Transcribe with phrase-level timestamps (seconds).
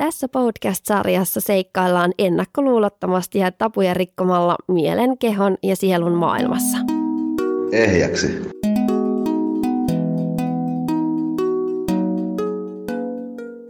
[0.00, 6.78] Tässä podcast-sarjassa seikkaillaan ennakkoluulottomasti ja tapuja rikkomalla mielen, kehon ja sielun maailmassa.
[7.72, 8.26] Ehjäksi.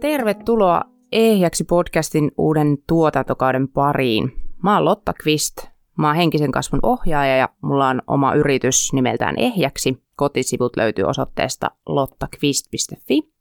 [0.01, 0.81] Tervetuloa
[1.11, 4.31] Ehjäksi podcastin uuden tuotantokauden pariin.
[4.63, 5.57] Mä oon Lotta Kvist.
[5.97, 9.97] Mä oon henkisen kasvun ohjaaja ja mulla on oma yritys nimeltään Ehjäksi.
[10.15, 13.31] Kotisivut löytyy osoitteesta lottakvist.fi.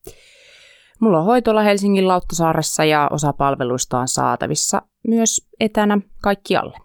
[1.01, 6.79] Mulla on hoitola Helsingin Lauttasaaressa ja osa palveluista on saatavissa myös etänä kaikkialle.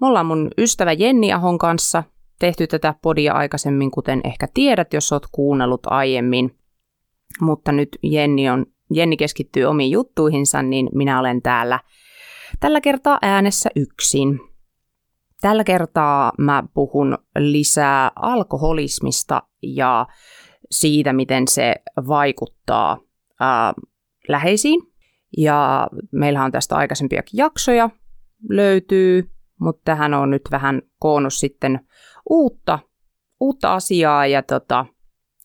[0.00, 2.02] Me ollaan mun ystävä Jenni Ahon kanssa
[2.38, 6.58] tehty tätä podia aikaisemmin, kuten ehkä tiedät, jos oot kuunnellut aiemmin.
[7.40, 11.80] Mutta nyt Jenni, on, Jenni keskittyy omiin juttuihinsa, niin minä olen täällä
[12.60, 14.40] tällä kertaa äänessä yksin.
[15.40, 20.06] Tällä kertaa mä puhun lisää alkoholismista ja
[20.70, 21.74] siitä, miten se
[22.08, 22.98] vaikuttaa
[23.40, 23.72] ää,
[24.28, 24.80] läheisiin.
[25.36, 27.90] Ja meillä on tästä aikaisempiakin jaksoja
[28.48, 31.80] löytyy, mutta tähän on nyt vähän koonnut sitten
[32.30, 32.78] uutta,
[33.40, 34.86] uutta asiaa, ja tota,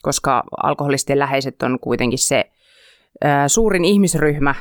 [0.02, 2.52] koska alkoholistien läheiset on kuitenkin se
[3.23, 4.55] ää, suurin ihmisryhmä,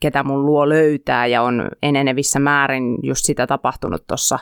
[0.00, 4.38] ketä mun luo löytää, ja on enenevissä määrin just sitä tapahtunut tuossa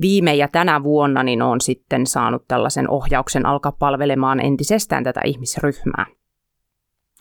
[0.00, 6.06] viime ja tänä vuonna, niin on sitten saanut tällaisen ohjauksen alkaa palvelemaan entisestään tätä ihmisryhmää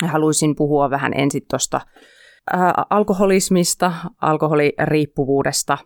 [0.06, 1.82] haluaisin puhua vähän ensin tuosta
[2.90, 5.78] alkoholismista, alkoholiriippuvuudesta.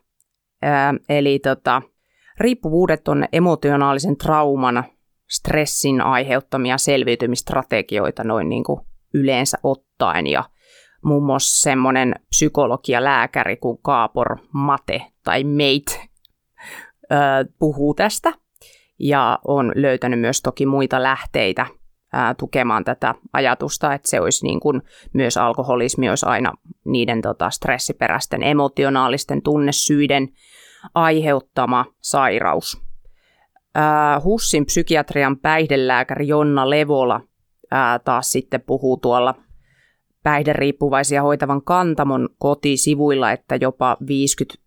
[0.61, 1.81] Ää, eli tota,
[2.39, 4.83] riippuvuudet on emotionaalisen trauman,
[5.29, 8.81] stressin aiheuttamia selviytymistrategioita noin niin kuin
[9.13, 10.27] yleensä ottaen.
[10.27, 10.43] Ja
[11.03, 16.09] muun muassa semmoinen psykologia-lääkäri kuin Kaapor Mate tai Mate
[17.09, 18.33] ää, puhuu tästä.
[18.99, 21.65] Ja on löytänyt myös toki muita lähteitä–
[22.13, 24.81] ää, tukemaan tätä ajatusta, että se olisi niin kuin,
[25.13, 26.53] myös alkoholismi olisi aina
[26.85, 30.29] niiden tota, stressiperäisten emotionaalisten tunnesyiden
[30.93, 32.81] aiheuttama sairaus.
[33.75, 37.21] Ää, Hussin psykiatrian päihdelääkäri Jonna Levola
[37.71, 39.35] ää, taas sitten puhuu tuolla
[40.23, 44.61] päihderiippuvaisia hoitavan kantamon kotisivuilla, että jopa 50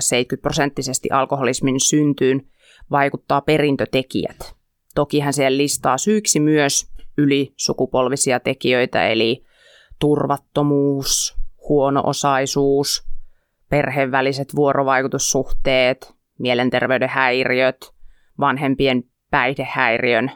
[0.00, 2.42] 70 prosenttisesti alkoholismin syntyyn
[2.90, 4.57] vaikuttaa perintötekijät.
[4.94, 9.44] Toki hän siellä listaa syyksi myös ylisukupolvisia tekijöitä, eli
[9.98, 11.36] turvattomuus,
[11.68, 13.08] huono-osaisuus,
[13.68, 17.94] perheen väliset vuorovaikutussuhteet, mielenterveyden häiriöt,
[18.40, 20.30] vanhempien päihdehäiriön.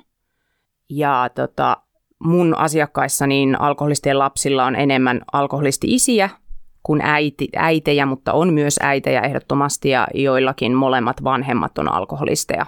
[0.88, 1.76] Ja tota,
[2.18, 6.30] mun asiakkaissa niin alkoholistien lapsilla on enemmän alkoholisti-isiä
[6.82, 12.66] kuin äiti, äitejä, mutta on myös äitejä ehdottomasti ja joillakin molemmat vanhemmat on alkoholisteja.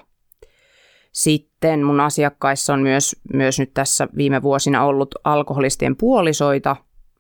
[1.12, 1.53] Sitten
[1.84, 6.76] mun asiakkaissa on myös, myös nyt tässä viime vuosina ollut alkoholistien puolisoita,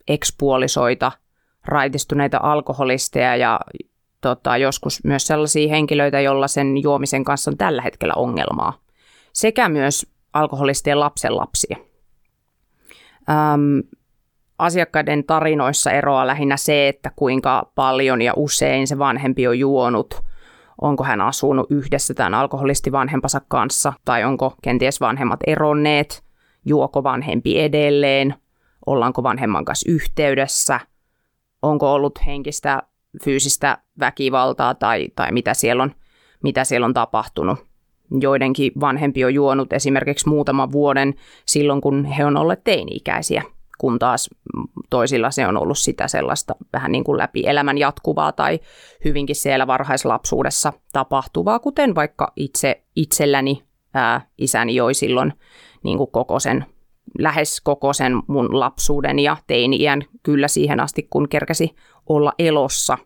[0.08, 1.12] ekspuolisoita,
[1.64, 3.60] raitistuneita alkoholisteja ja
[4.20, 8.78] tota, joskus myös sellaisia henkilöitä, joilla sen juomisen kanssa on tällä hetkellä ongelmaa.
[9.32, 11.76] Sekä myös alkoholistien lapsenlapsia.
[13.28, 13.82] Öm,
[14.58, 20.14] asiakkaiden tarinoissa eroaa lähinnä se, että kuinka paljon ja usein se vanhempi on juonut–
[20.80, 26.24] onko hän asunut yhdessä tämän alkoholistivanhempansa kanssa, tai onko kenties vanhemmat eronneet,
[26.64, 28.34] juoko vanhempi edelleen,
[28.86, 30.80] ollaanko vanhemman kanssa yhteydessä,
[31.62, 32.82] onko ollut henkistä,
[33.24, 35.92] fyysistä väkivaltaa tai, tai mitä, siellä on,
[36.42, 37.58] mitä siellä on tapahtunut.
[38.20, 41.14] Joidenkin vanhempi on juonut esimerkiksi muutaman vuoden
[41.46, 43.42] silloin, kun he on olleet teini-ikäisiä
[43.78, 44.30] kun taas
[44.90, 48.60] toisilla se on ollut sitä sellaista vähän niin kuin läpi elämän jatkuvaa tai
[49.04, 53.64] hyvinkin siellä varhaislapsuudessa tapahtuvaa, kuten vaikka itse itselläni
[53.94, 55.32] ää, isäni joi silloin
[55.82, 56.66] niin kuin koko sen,
[57.18, 61.74] lähes koko sen mun lapsuuden ja teini-iän kyllä siihen asti, kun kerkäsi
[62.08, 62.98] olla elossa.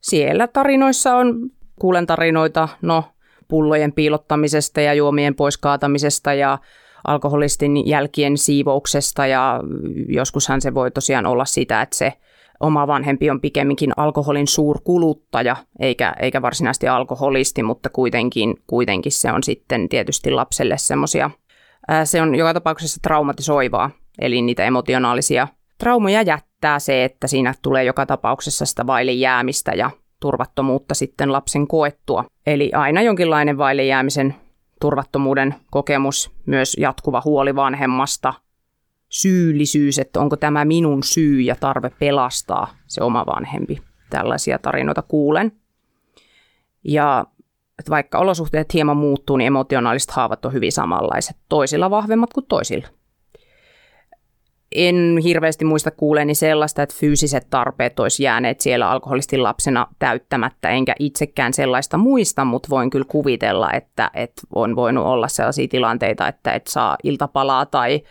[0.00, 1.50] Siellä tarinoissa on,
[1.80, 3.04] kuulen tarinoita, no
[3.48, 6.58] pullojen piilottamisesta ja juomien poiskaatamisesta ja
[7.06, 9.60] alkoholistin jälkien siivouksesta ja
[10.08, 12.12] joskushan se voi tosiaan olla sitä, että se
[12.60, 19.42] oma vanhempi on pikemminkin alkoholin suurkuluttaja eikä, eikä varsinaisesti alkoholisti, mutta kuitenkin, kuitenkin se on
[19.42, 21.30] sitten tietysti lapselle semmoisia,
[22.04, 25.48] se on joka tapauksessa traumatisoivaa, eli niitä emotionaalisia
[25.78, 29.90] traumoja jättää se, että siinä tulee joka tapauksessa sitä vaille jäämistä ja
[30.20, 32.24] turvattomuutta sitten lapsen koettua.
[32.46, 34.34] Eli aina jonkinlainen vaille jäämisen
[34.80, 38.34] turvattomuuden kokemus, myös jatkuva huoli vanhemmasta,
[39.08, 43.82] syyllisyys, että onko tämä minun syy ja tarve pelastaa se oma vanhempi.
[44.10, 45.52] Tällaisia tarinoita kuulen.
[46.84, 47.26] Ja
[47.78, 52.88] että vaikka olosuhteet hieman muuttuu, niin emotionaaliset haavat on hyvin samanlaiset, toisilla vahvemmat kuin toisilla.
[54.74, 60.94] En hirveästi muista kuuleeni sellaista, että fyysiset tarpeet olisi jääneet siellä alkoholistin lapsena täyttämättä, enkä
[60.98, 66.52] itsekään sellaista muista, mutta voin kyllä kuvitella, että, että on voinut olla sellaisia tilanteita, että
[66.52, 68.02] et saa iltapalaa tai,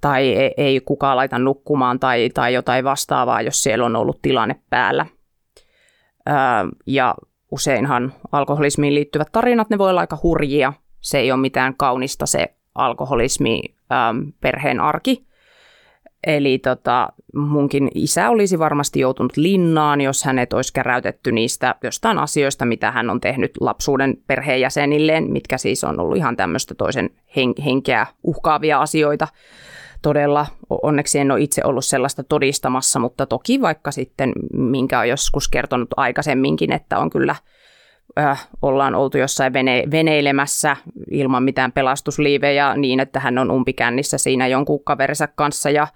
[0.00, 4.56] tai e, ei kukaan laita nukkumaan tai, tai jotain vastaavaa, jos siellä on ollut tilanne
[4.70, 5.06] päällä.
[6.28, 6.34] Öö,
[6.86, 7.14] ja
[7.50, 10.72] useinhan alkoholismiin liittyvät tarinat, ne voi olla aika hurjia.
[11.00, 13.62] Se ei ole mitään kaunista se alkoholismi,
[13.92, 15.31] ähm, perheen arki.
[16.26, 22.64] Eli tota, munkin isä olisi varmasti joutunut linnaan, jos hänet olisi käräytetty niistä jostain asioista,
[22.64, 28.06] mitä hän on tehnyt lapsuuden perheenjäsenilleen, mitkä siis on ollut ihan tämmöistä toisen hen- henkeä
[28.22, 29.28] uhkaavia asioita.
[30.02, 35.48] Todella onneksi en ole itse ollut sellaista todistamassa, mutta toki vaikka sitten, minkä on joskus
[35.48, 37.36] kertonut aikaisemminkin, että on kyllä–
[38.18, 40.76] äh, ollaan oltu jossain vene, veneilemässä
[41.10, 45.86] ilman mitään pelastusliivejä niin, että hän on umpikännissä siinä jonkun kaverinsa kanssa ja,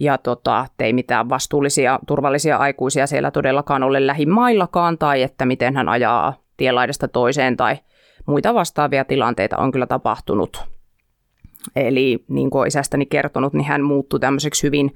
[0.00, 5.88] ja tota, ei mitään vastuullisia, turvallisia aikuisia siellä todellakaan ole lähimaillakaan tai että miten hän
[5.88, 7.76] ajaa tienlaidasta toiseen tai
[8.26, 10.64] muita vastaavia tilanteita on kyllä tapahtunut.
[11.76, 14.94] Eli niin kuin isästäni kertonut, niin hän muuttui tämmöiseksi hyvin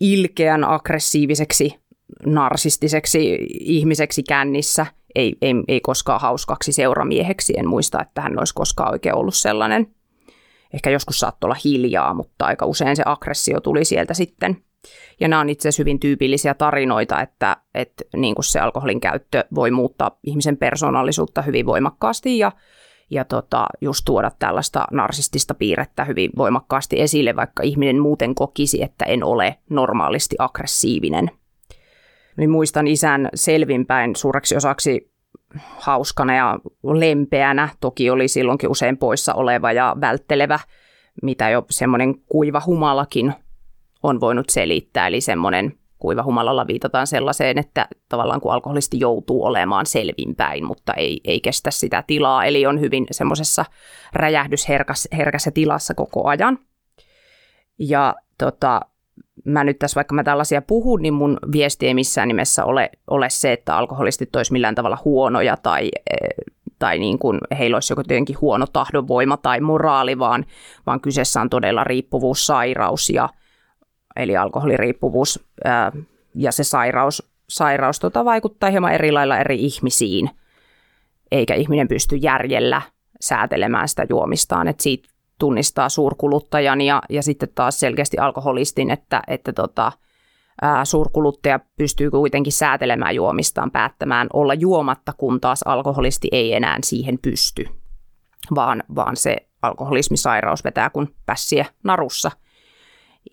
[0.00, 1.78] ilkeän aggressiiviseksi
[2.26, 7.54] narsistiseksi ihmiseksi kännissä, ei, ei, ei koskaan hauskaksi seuramieheksi.
[7.56, 9.86] En muista, että hän olisi koskaan oikein ollut sellainen.
[10.74, 14.56] Ehkä joskus saattoi olla hiljaa, mutta aika usein se aggressio tuli sieltä sitten.
[15.20, 19.44] Ja nämä on itse asiassa hyvin tyypillisiä tarinoita, että, että niin kuin se alkoholin käyttö
[19.54, 22.52] voi muuttaa ihmisen persoonallisuutta hyvin voimakkaasti ja,
[23.10, 29.04] ja tota, just tuoda tällaista narsistista piirrettä hyvin voimakkaasti esille, vaikka ihminen muuten kokisi, että
[29.04, 31.30] en ole normaalisti aggressiivinen
[32.38, 35.10] niin muistan isän selvinpäin suureksi osaksi
[35.78, 37.68] hauskana ja lempeänä.
[37.80, 40.58] Toki oli silloinkin usein poissa oleva ja välttelevä,
[41.22, 43.34] mitä jo semmoinen kuiva humalakin
[44.02, 45.06] on voinut selittää.
[45.06, 51.20] Eli semmoinen kuiva humalalla viitataan sellaiseen, että tavallaan kun alkoholisti joutuu olemaan selvinpäin, mutta ei,
[51.24, 52.44] ei kestä sitä tilaa.
[52.44, 53.64] Eli on hyvin semmoisessa
[54.12, 56.58] räjähdysherkässä tilassa koko ajan.
[57.78, 58.80] Ja tota,
[59.48, 63.30] mä nyt tässä, vaikka mä tällaisia puhun, niin mun viesti ei missään nimessä ole, ole
[63.30, 65.90] se, että alkoholistit olisi millään tavalla huonoja tai,
[66.78, 70.44] tai niin kuin heillä olisi joku jotenkin huono tahdonvoima tai moraali, vaan,
[70.86, 73.28] vaan kyseessä on todella riippuvuussairaus, ja,
[74.16, 75.92] eli alkoholiriippuvuus ää,
[76.34, 80.30] ja se sairaus, sairaus tota, vaikuttaa hieman eri lailla eri ihmisiin,
[81.32, 82.82] eikä ihminen pysty järjellä
[83.20, 85.08] säätelemään sitä juomistaan, että siitä
[85.38, 89.92] tunnistaa suurkuluttajan ja, ja sitten taas selkeästi alkoholistin, että, että tota,
[90.62, 97.18] ää, suurkuluttaja pystyy kuitenkin säätelemään juomistaan, päättämään olla juomatta, kun taas alkoholisti ei enää siihen
[97.22, 97.66] pysty,
[98.54, 102.30] vaan, vaan se alkoholismisairaus vetää kuin pässiä narussa.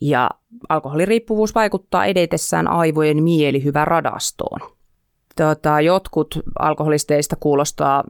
[0.01, 0.30] Ja
[0.69, 4.60] alkoholiriippuvuus vaikuttaa edetessään aivojen mielihyvä radastoon.
[5.36, 8.04] Tota, jotkut alkoholisteista kuulostaa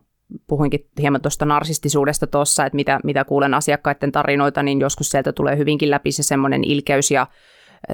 [0.48, 5.58] puhuinkin hieman tuosta narsistisuudesta tuossa, että mitä, mitä kuulen asiakkaiden tarinoita, niin joskus sieltä tulee
[5.58, 7.28] hyvinkin läpi se semmoinen ilkeys ja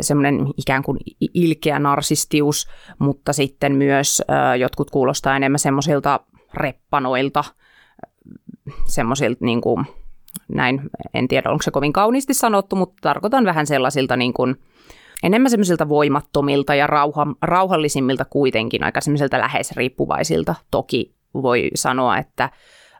[0.01, 0.97] semmoinen ikään kuin
[1.33, 2.67] ilkeä narsistius,
[2.99, 4.21] mutta sitten myös
[4.59, 6.19] jotkut kuulostaa enemmän semmoisilta
[6.53, 7.43] reppanoilta,
[8.85, 9.85] semmoisilta niin kuin,
[10.47, 10.81] näin,
[11.13, 14.55] en tiedä onko se kovin kauniisti sanottu, mutta tarkoitan vähän sellaisilta niin kuin,
[15.23, 20.55] enemmän semmoisilta voimattomilta ja rauha, rauhallisimmilta kuitenkin, aika semmoisilta lähes riippuvaisilta.
[20.71, 22.49] Toki voi sanoa, että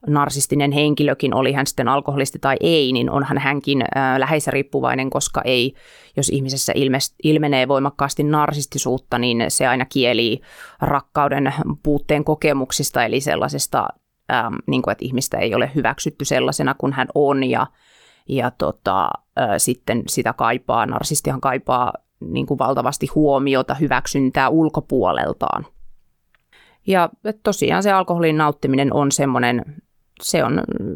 [0.07, 3.83] narsistinen henkilökin, oli hän sitten alkoholisti tai ei, niin onhan hänkin
[4.17, 5.73] läheisriippuvainen, koska ei,
[6.17, 10.41] jos ihmisessä ilme, ilmenee voimakkaasti narsistisuutta, niin se aina kieli
[10.81, 13.87] rakkauden puutteen kokemuksista, eli sellaisesta,
[14.33, 17.67] ähm, niin kuin, että ihmistä ei ole hyväksytty sellaisena kuin hän on, ja,
[18.29, 19.09] ja tota,
[19.39, 25.65] äh, sitten sitä kaipaa, narsistihan kaipaa niin kuin valtavasti huomiota, hyväksyntää ulkopuoleltaan.
[26.87, 27.09] Ja
[27.43, 29.65] tosiaan se alkoholin nauttiminen on semmoinen,
[30.21, 30.95] se on mm,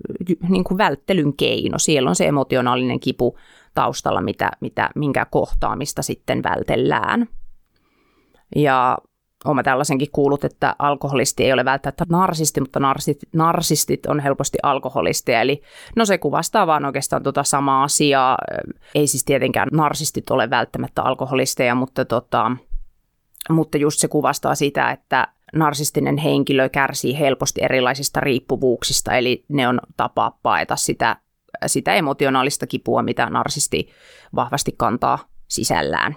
[0.49, 1.79] niin kuin välttelyn keino.
[1.79, 3.37] Siellä on se emotionaalinen kipu
[3.73, 7.27] taustalla, mitä, mitä, minkä kohtaamista sitten vältellään.
[8.55, 8.97] Ja
[9.45, 15.41] olen tällaisenkin kuullut, että alkoholisti ei ole välttämättä narsisti, mutta narsistit, narsistit on helposti alkoholisteja.
[15.41, 15.61] Eli
[15.95, 18.37] no se kuvastaa vaan oikeastaan tuota samaa asiaa.
[18.95, 22.51] Ei siis tietenkään narsistit ole välttämättä alkoholisteja, mutta, tota,
[23.49, 29.79] mutta just se kuvastaa sitä, että narsistinen henkilö kärsii helposti erilaisista riippuvuuksista, eli ne on
[29.97, 31.17] tapa paeta sitä,
[31.65, 33.89] sitä emotionaalista kipua, mitä narsisti
[34.35, 36.15] vahvasti kantaa sisällään.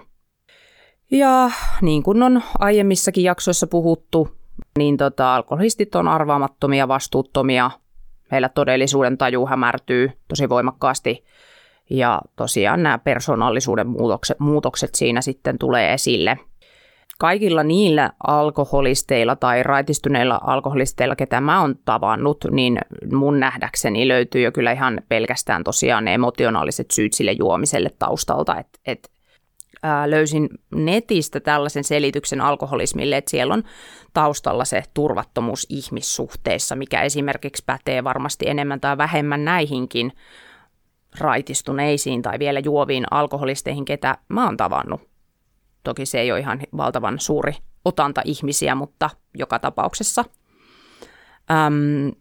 [1.11, 4.37] Ja niin kuin on aiemmissakin jaksoissa puhuttu,
[4.77, 7.71] niin tota, alkoholistit on arvaamattomia, vastuuttomia.
[8.31, 11.23] Meillä todellisuuden taju hämärtyy tosi voimakkaasti
[11.89, 16.37] Ja tosiaan nämä persoonallisuuden muutokset, muutokset siinä sitten tulee esille.
[17.19, 22.79] Kaikilla niillä alkoholisteilla tai raitistuneilla alkoholisteilla, ketä mä oon tavannut, niin
[23.13, 28.57] mun nähdäkseni löytyy jo kyllä ihan pelkästään tosiaan ne emotionaaliset syyt sille juomiselle taustalta.
[28.57, 29.11] Että et,
[30.05, 33.63] löysin netistä tällaisen selityksen alkoholismille, että siellä on
[34.13, 40.11] taustalla se turvattomuus ihmissuhteissa, mikä esimerkiksi pätee varmasti enemmän tai vähemmän näihinkin
[41.19, 45.08] raitistuneisiin tai vielä juoviin alkoholisteihin, ketä mä oon tavannut.
[45.89, 47.53] Toki se ei ole ihan valtavan suuri
[47.85, 50.25] otanta ihmisiä, mutta joka tapauksessa.
[51.51, 52.11] Öm,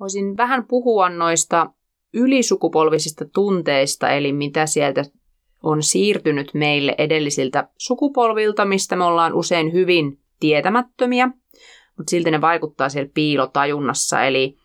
[0.00, 1.70] voisin vähän puhua noista
[2.14, 5.04] ylisukupolvisista tunteista, eli mitä sieltä
[5.62, 11.26] on siirtynyt meille edellisiltä sukupolvilta, mistä me ollaan usein hyvin tietämättömiä,
[11.96, 14.24] mutta silti ne vaikuttaa siellä piilotajunnassa.
[14.24, 14.56] Eli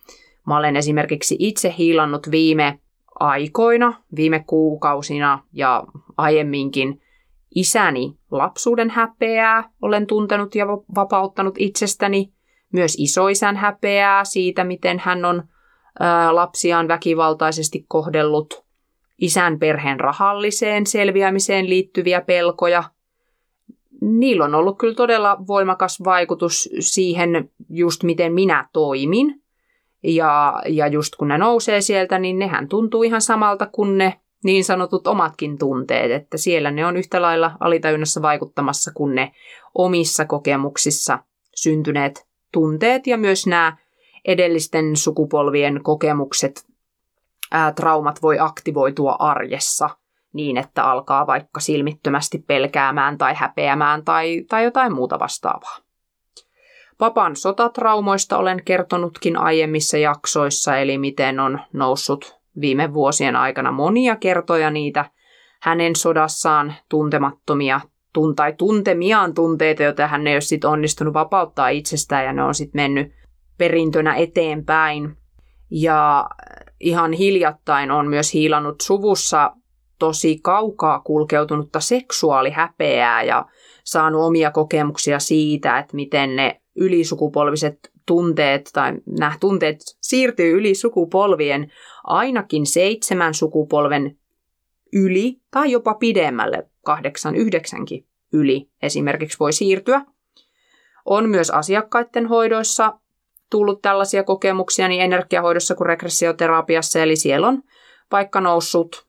[0.47, 2.79] mä olen esimerkiksi itse hiilannut viime
[3.19, 5.83] aikoina, viime kuukausina ja
[6.17, 7.01] aiemminkin
[7.55, 10.65] isäni lapsuuden häpeää olen tuntenut ja
[10.96, 12.34] vapauttanut itsestäni,
[12.74, 15.43] myös isoisän häpeää siitä, miten hän on
[16.31, 18.65] lapsiaan väkivaltaisesti kohdellut,
[19.17, 22.84] isän perheen rahalliseen selviämiseen liittyviä pelkoja.
[24.01, 29.41] Niillä on ollut kyllä todella voimakas vaikutus siihen just miten minä toimin.
[30.03, 34.63] Ja, ja just kun ne nousee sieltä, niin nehän tuntuu ihan samalta kuin ne niin
[34.63, 39.31] sanotut omatkin tunteet, että siellä ne on yhtä lailla alitajunnassa vaikuttamassa kuin ne
[39.75, 41.19] omissa kokemuksissa
[41.55, 43.77] syntyneet tunteet ja myös nämä
[44.25, 46.65] edellisten sukupolvien kokemukset,
[47.51, 49.89] ää, traumat voi aktivoitua arjessa
[50.33, 55.77] niin, että alkaa vaikka silmittömästi pelkäämään tai häpeämään tai, tai jotain muuta vastaavaa.
[56.98, 64.72] Papan sotatraumoista olen kertonutkin aiemmissa jaksoissa, eli miten on noussut viime vuosien aikana monia kertoja
[64.72, 65.05] niitä
[65.62, 67.81] hänen sodassaan tuntemattomia
[68.17, 72.55] tun- tai tuntemiaan tunteita, joita hän ei ole sit onnistunut vapauttaa itsestään ja ne on
[72.55, 73.12] sitten mennyt
[73.58, 75.17] perintönä eteenpäin.
[75.72, 76.29] Ja
[76.79, 79.55] ihan hiljattain on myös hiilannut suvussa
[80.00, 83.46] tosi kaukaa kulkeutunutta seksuaalihäpeää ja
[83.84, 91.71] saanut omia kokemuksia siitä, että miten ne ylisukupolviset tunteet tai nämä tunteet siirtyy yli sukupolvien
[92.03, 94.17] ainakin seitsemän sukupolven
[94.93, 100.05] yli tai jopa pidemmälle, kahdeksan, yhdeksänkin yli esimerkiksi voi siirtyä.
[101.05, 102.99] On myös asiakkaiden hoidoissa
[103.49, 107.63] tullut tällaisia kokemuksia niin energiahoidossa kuin regressioterapiassa, eli siellä on
[108.11, 109.07] vaikka noussut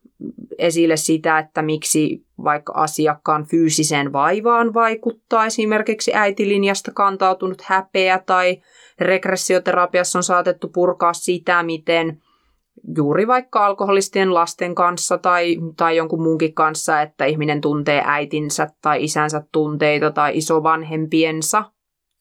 [0.59, 8.62] esille sitä, että miksi vaikka asiakkaan fyysiseen vaivaan vaikuttaa esimerkiksi äitilinjasta kantautunut häpeä tai
[9.01, 12.23] regressioterapiassa on saatettu purkaa sitä, miten
[12.97, 19.05] juuri vaikka alkoholistien lasten kanssa tai, tai jonkun muunkin kanssa, että ihminen tuntee äitinsä tai
[19.05, 21.65] isänsä tunteita tai isovanhempiensa.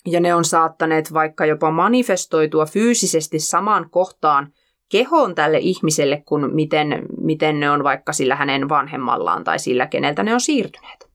[0.06, 4.54] Ja ne on saattaneet vaikka jopa manifestoitua fyysisesti samaan kohtaan
[4.92, 10.24] kehoon tälle ihmiselle, kuin miten, miten ne on vaikka sillä hänen vanhemmallaan tai sillä, keneltä
[10.24, 11.11] ne on siirtyneet.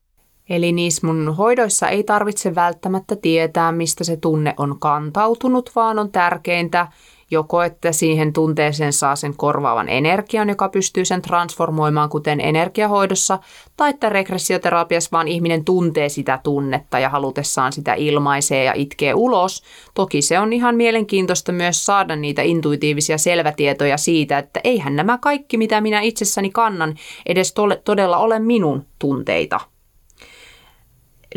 [0.49, 6.11] Eli niissä mun hoidoissa ei tarvitse välttämättä tietää, mistä se tunne on kantautunut, vaan on
[6.11, 6.87] tärkeintä
[7.31, 13.39] joko, että siihen tunteeseen saa sen korvaavan energian, joka pystyy sen transformoimaan, kuten energiahoidossa,
[13.77, 19.63] tai että regressioterapiassa vaan ihminen tuntee sitä tunnetta ja halutessaan sitä ilmaisee ja itkee ulos.
[19.93, 25.57] Toki se on ihan mielenkiintoista myös saada niitä intuitiivisia selvätietoja siitä, että eihän nämä kaikki,
[25.57, 29.59] mitä minä itsessäni kannan, edes todella ole minun tunteita.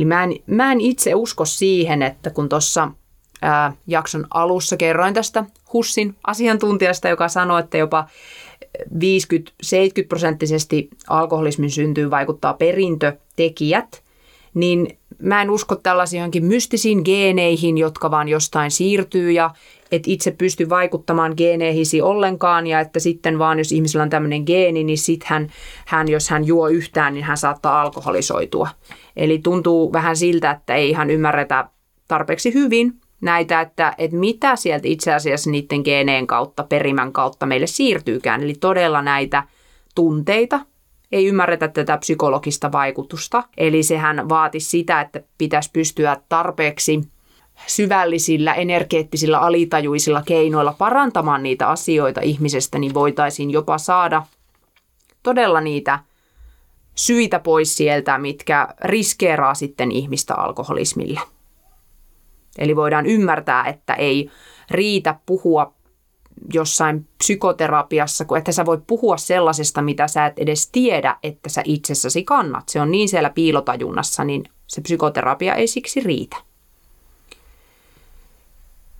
[0.00, 2.90] Eli mä en, mä en itse usko siihen, että kun tuossa
[3.86, 8.08] jakson alussa kerroin tästä Hussin asiantuntijasta, joka sanoi, että jopa
[8.78, 8.86] 50-70
[10.08, 14.02] prosenttisesti alkoholismin syntyy vaikuttaa perintötekijät,
[14.54, 19.50] niin mä en usko tällaisiin johonkin mystisiin geeneihin, jotka vaan jostain siirtyy ja
[19.92, 24.84] et itse pysty vaikuttamaan geeneihisi ollenkaan ja että sitten vaan jos ihmisellä on tämmöinen geeni,
[24.84, 25.48] niin sitten hän,
[25.86, 28.68] hän, jos hän juo yhtään, niin hän saattaa alkoholisoitua.
[29.16, 31.68] Eli tuntuu vähän siltä, että ei ihan ymmärretä
[32.08, 37.66] tarpeeksi hyvin näitä, että, että mitä sieltä itse asiassa niiden geeneen kautta, perimän kautta meille
[37.66, 38.42] siirtyykään.
[38.42, 39.42] Eli todella näitä
[39.94, 40.60] tunteita,
[41.12, 43.44] ei ymmärretä tätä psykologista vaikutusta.
[43.56, 47.00] Eli sehän vaati sitä, että pitäisi pystyä tarpeeksi
[47.66, 54.22] syvällisillä, energeettisillä, alitajuisilla keinoilla parantamaan niitä asioita ihmisestä, niin voitaisiin jopa saada
[55.22, 55.98] todella niitä
[56.94, 61.20] syitä pois sieltä, mitkä riskeeraa sitten ihmistä alkoholismille.
[62.58, 64.30] Eli voidaan ymmärtää, että ei
[64.70, 65.74] riitä puhua
[66.52, 71.62] jossain psykoterapiassa, kun että sä voit puhua sellaisesta, mitä sä et edes tiedä, että sä
[71.64, 72.68] itsessäsi kannat.
[72.68, 76.36] Se on niin siellä piilotajunnassa, niin se psykoterapia ei siksi riitä.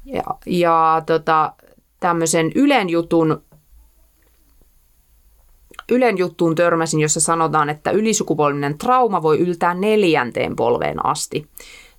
[0.05, 1.53] Ja, ja tota,
[2.01, 3.43] tämmöisen Ylen jutun
[5.91, 11.47] Ylen juttuun törmäsin, jossa sanotaan, että ylisukupolvinen trauma voi yltää neljänteen polveen asti.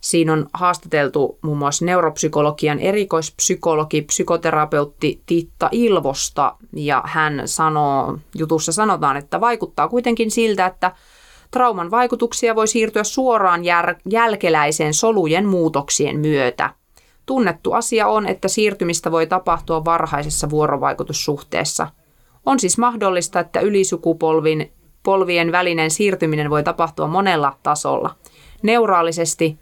[0.01, 9.17] Siinä on haastateltu muun muassa neuropsykologian erikoispsykologi, psykoterapeutti Titta Ilvosta, ja hän sanoo, jutussa sanotaan,
[9.17, 10.91] että vaikuttaa kuitenkin siltä, että
[11.51, 16.69] trauman vaikutuksia voi siirtyä suoraan jär, jälkeläiseen solujen muutoksien myötä.
[17.25, 21.87] Tunnettu asia on, että siirtymistä voi tapahtua varhaisessa vuorovaikutussuhteessa.
[22.45, 24.71] On siis mahdollista, että ylisukupolvin
[25.03, 28.15] polvien välinen siirtyminen voi tapahtua monella tasolla.
[28.63, 29.59] Neuraalisesti,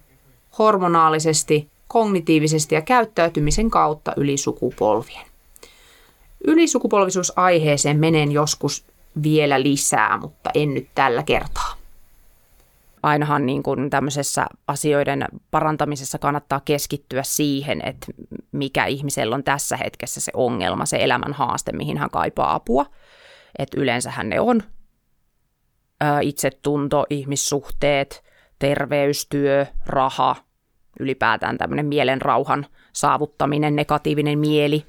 [0.58, 5.26] hormonaalisesti, kognitiivisesti ja käyttäytymisen kautta yli sukupolvien.
[6.48, 8.86] Ylisukupolvisuusaiheeseen menen joskus
[9.24, 11.74] vielä lisää, mutta en nyt tällä kertaa.
[13.04, 18.08] Ainahan niin kuin tämmöisessä asioiden parantamisessa kannattaa keskittyä siihen, että
[18.52, 22.86] mikä ihmisellä on tässä hetkessä se ongelma, se elämän haaste, mihin hän kaipaa apua.
[23.60, 24.64] Että yleensähän ne on
[26.22, 28.24] itsetunto, ihmissuhteet,
[28.60, 30.36] terveystyö, raha,
[31.00, 34.86] ylipäätään tämmöinen mielen rauhan saavuttaminen, negatiivinen mieli,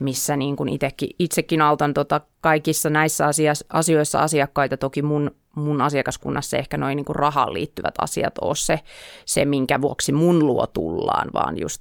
[0.00, 3.26] missä niin kuin itekin, itsekin autan tota kaikissa näissä
[3.72, 4.76] asioissa asiakkaita.
[4.76, 8.80] Toki mun, mun asiakaskunnassa ehkä noin niin rahaan liittyvät asiat ole se,
[9.24, 11.80] se, minkä vuoksi mun luo tullaan, vaan just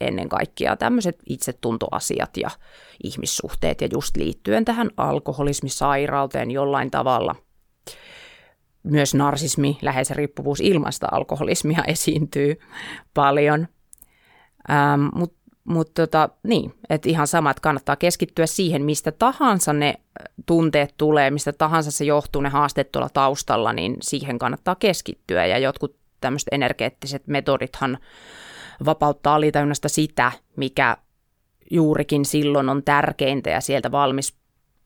[0.00, 2.50] ennen kaikkea tämmöiset itsetuntoasiat ja
[3.04, 7.34] ihmissuhteet ja just liittyen tähän alkoholismisairauteen jollain tavalla–
[8.86, 12.60] myös narsismi, lähes riippuvuus ilmasta alkoholismia esiintyy
[13.14, 13.68] paljon.
[14.70, 19.94] Ähm, Mutta mut tota, niin, että ihan sama, että kannattaa keskittyä siihen, mistä tahansa ne
[20.46, 25.46] tunteet tulee, mistä tahansa se johtuu, ne haasteet tuolla taustalla, niin siihen kannattaa keskittyä.
[25.46, 27.98] Ja jotkut tämmöiset energeettiset metodithan
[28.84, 30.96] vapauttaa alitajunnasta sitä, mikä
[31.70, 34.34] juurikin silloin on tärkeintä ja sieltä valmis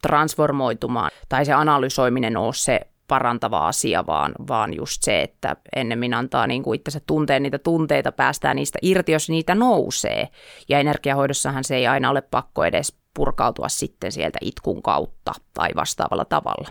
[0.03, 1.11] transformoitumaan.
[1.29, 6.63] Tai se analysoiminen on se parantava asia, vaan, vaan just se, että ennemmin antaa niin
[6.63, 10.29] kuin itsensä tunteen niitä tunteita, päästään niistä irti, jos niitä nousee.
[10.69, 16.25] Ja energiahoidossahan se ei aina ole pakko edes purkautua sitten sieltä itkun kautta tai vastaavalla
[16.25, 16.69] tavalla.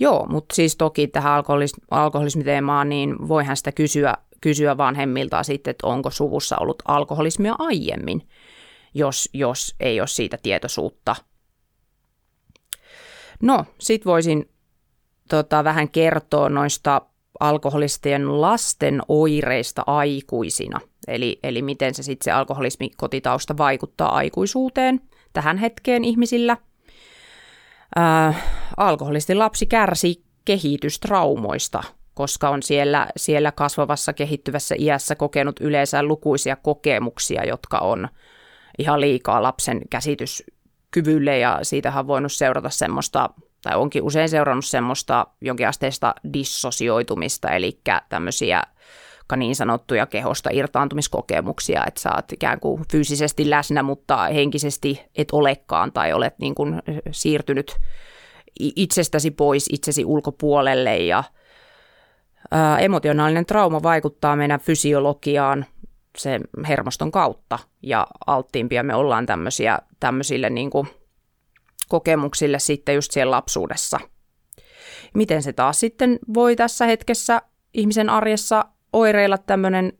[0.00, 5.86] Joo, mutta siis toki tähän alkoholis- alkoholismiteemaan, niin voihan sitä kysyä, kysyä vanhemmilta sitten, että
[5.86, 8.28] onko suvussa ollut alkoholismia aiemmin,
[8.94, 11.16] jos, jos ei ole siitä tietoisuutta.
[13.42, 14.50] No, sit voisin
[15.30, 17.02] tota, vähän kertoo noista
[17.40, 20.80] alkoholistien lasten oireista aikuisina.
[21.08, 25.00] Eli, eli miten se sitten se alkoholismikotitausta vaikuttaa aikuisuuteen
[25.32, 26.56] tähän hetkeen ihmisillä.
[27.98, 28.44] Äh,
[28.76, 31.82] alkoholistin lapsi kärsi kehitystraumoista,
[32.14, 38.08] koska on siellä, siellä kasvavassa kehittyvässä iässä kokenut yleensä lukuisia kokemuksia, jotka on
[38.78, 43.30] ihan liikaa lapsen käsityskyvylle ja siitähän on voinut seurata semmoista
[43.62, 48.62] tai onkin usein seurannut semmoista jonkinasteista dissosioitumista, eli tämmöisiä
[49.36, 55.92] niin sanottuja kehosta irtaantumiskokemuksia, että sä oot ikään kuin fyysisesti läsnä, mutta henkisesti et olekaan
[55.92, 57.76] tai olet niin kuin siirtynyt
[58.60, 61.24] itsestäsi pois itsesi ulkopuolelle ja
[62.50, 65.66] ää, emotionaalinen trauma vaikuttaa meidän fysiologiaan
[66.18, 67.58] sen hermoston kautta.
[67.82, 70.88] Ja alttiimpia me ollaan tämmöisiä, tämmöisille niin kuin
[71.90, 74.00] kokemuksille sitten just siellä lapsuudessa.
[75.14, 77.42] Miten se taas sitten voi tässä hetkessä
[77.74, 79.92] ihmisen arjessa oireilla tämmöinen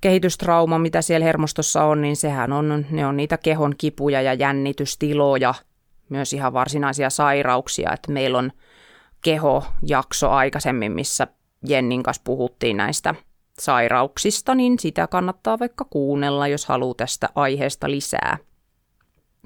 [0.00, 5.54] kehitystrauma, mitä siellä hermostossa on, niin sehän on, ne on niitä kehon kipuja ja jännitystiloja,
[6.08, 8.52] myös ihan varsinaisia sairauksia, että meillä on
[9.22, 11.26] kehojakso aikaisemmin, missä
[11.68, 13.14] Jennin kanssa puhuttiin näistä
[13.58, 18.38] sairauksista, niin sitä kannattaa vaikka kuunnella, jos haluaa tästä aiheesta lisää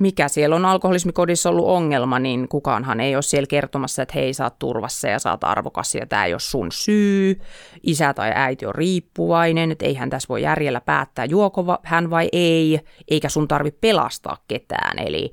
[0.02, 4.58] mikä siellä on alkoholismikodissa ollut ongelma, niin kukaanhan ei ole siellä kertomassa, että hei, oot
[4.58, 7.40] turvassa ja oot arvokas ja tämä ei ole sun syy.
[7.82, 12.80] Isä tai äiti on riippuvainen, että eihän tässä voi järjellä päättää, juoko hän vai ei,
[13.08, 14.98] eikä sun tarvi pelastaa ketään.
[14.98, 15.32] Eli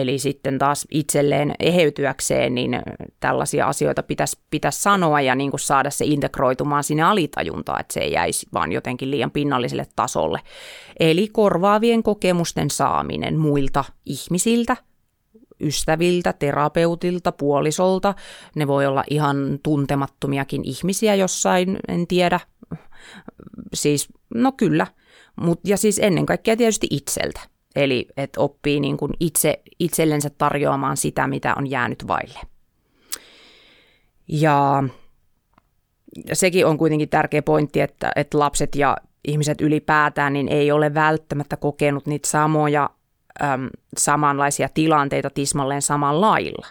[0.00, 2.82] Eli sitten taas itselleen eheytyäkseen, niin
[3.20, 8.00] tällaisia asioita pitäisi, pitäisi sanoa ja niin kuin saada se integroitumaan sinne alitajuntaan, että se
[8.00, 10.40] ei jäisi vaan jotenkin liian pinnalliselle tasolle.
[11.00, 14.76] Eli korvaavien kokemusten saaminen muilta ihmisiltä,
[15.60, 18.14] ystäviltä, terapeutilta, puolisolta.
[18.54, 22.40] Ne voi olla ihan tuntemattomiakin ihmisiä jossain, en tiedä.
[23.74, 24.86] Siis, no kyllä.
[25.36, 27.40] Mut, ja siis ennen kaikkea tietysti itseltä
[27.76, 32.38] Eli että oppii niin kuin itse, itsellensä tarjoamaan sitä, mitä on jäänyt vaille.
[34.28, 34.84] Ja
[36.32, 41.56] sekin on kuitenkin tärkeä pointti, että, että lapset ja ihmiset ylipäätään niin ei ole välttämättä
[41.56, 42.90] kokenut niitä samoja
[43.42, 46.66] äm, samanlaisia tilanteita tismalleen samalla lailla.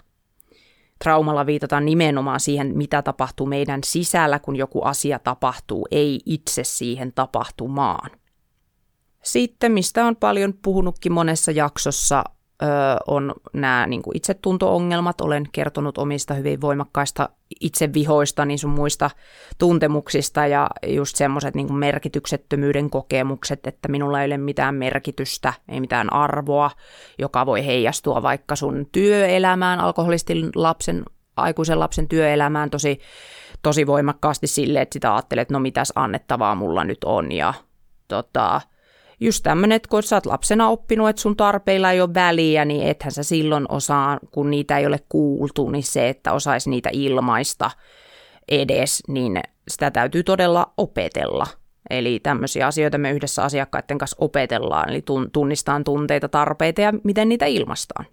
[1.03, 7.13] Traumalla viitataan nimenomaan siihen, mitä tapahtuu meidän sisällä, kun joku asia tapahtuu, ei itse siihen
[7.13, 8.11] tapahtumaan.
[9.23, 12.23] Sitten, mistä on paljon puhunutkin monessa jaksossa,
[13.07, 15.21] on nämä niin kuin itsetunto-ongelmat.
[15.21, 17.29] Olen kertonut omista hyvin voimakkaista
[17.61, 19.09] itsevihoista, niin sun muista
[19.57, 26.13] tuntemuksista ja just semmoiset niin merkityksettömyyden kokemukset, että minulla ei ole mitään merkitystä, ei mitään
[26.13, 26.71] arvoa,
[27.19, 31.03] joka voi heijastua vaikka sun työelämään, alkoholistin lapsen,
[31.37, 32.99] aikuisen lapsen työelämään tosi,
[33.61, 37.53] tosi voimakkaasti sille, että sitä ajattelet, että no mitäs annettavaa mulla nyt on ja
[38.07, 38.61] tota,
[39.19, 42.87] just tämmöinen, että kun sä oot lapsena oppinut, että sun tarpeilla ei ole väliä, niin
[42.87, 47.71] ethän sä silloin osaa, kun niitä ei ole kuultu, niin se, että osaisi niitä ilmaista
[48.49, 51.47] edes, niin sitä täytyy todella opetella.
[51.89, 57.45] Eli tämmöisiä asioita me yhdessä asiakkaiden kanssa opetellaan, eli tunnistaan tunteita, tarpeita ja miten niitä
[57.45, 58.05] ilmaistaan.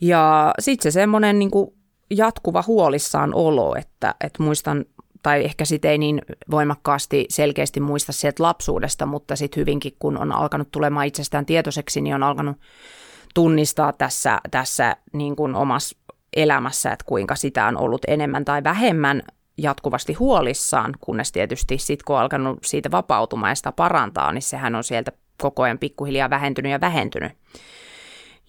[0.00, 1.50] Ja sitten se semmoinen niin
[2.10, 4.84] jatkuva huolissaan olo, että, että muistan
[5.24, 10.32] tai ehkä sitten ei niin voimakkaasti selkeästi muista sieltä lapsuudesta, mutta sitten hyvinkin kun on
[10.32, 12.56] alkanut tulemaan itsestään tietoiseksi, niin on alkanut
[13.34, 15.96] tunnistaa tässä, tässä niin kuin omassa
[16.36, 19.22] elämässä, että kuinka sitä on ollut enemmän tai vähemmän
[19.58, 24.74] jatkuvasti huolissaan, kunnes tietysti sitten kun on alkanut siitä vapautumaan ja sitä parantaa, niin sehän
[24.74, 27.32] on sieltä koko ajan pikkuhiljaa vähentynyt ja vähentynyt.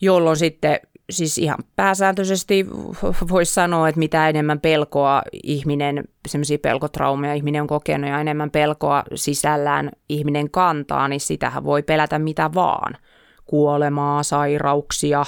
[0.01, 2.65] Jolloin sitten siis ihan pääsääntöisesti
[3.31, 9.03] voisi sanoa, että mitä enemmän pelkoa ihminen, semmoisia pelkotraumeja ihminen on kokenut ja enemmän pelkoa
[9.15, 12.97] sisällään ihminen kantaa, niin sitähän voi pelätä mitä vaan.
[13.45, 15.25] Kuolemaa, sairauksia,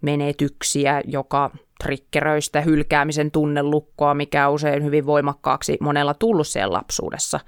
[0.00, 1.50] menetyksiä, joka
[1.84, 7.40] trikkeröistä hylkäämisen tunnelukkoa, mikä on usein hyvin voimakkaaksi monella tullut siellä lapsuudessa.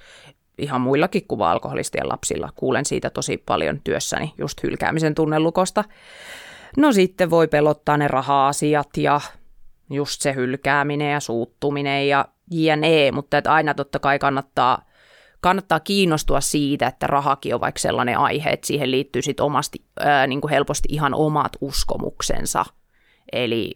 [0.59, 2.49] Ihan muillakin kuin alkoholistien lapsilla.
[2.57, 5.85] Kuulen siitä tosi paljon työssäni, just hylkäämisen tunnelukosta.
[6.77, 9.21] No sitten voi pelottaa ne raha-asiat ja
[9.91, 14.85] just se hylkääminen ja suuttuminen ja jne, mutta että aina totta kai kannattaa,
[15.41, 20.27] kannattaa kiinnostua siitä, että rahakin on vaikka sellainen aihe, että siihen liittyy sitten omasti ää,
[20.27, 22.65] niin kuin helposti ihan omat uskomuksensa.
[23.33, 23.75] Eli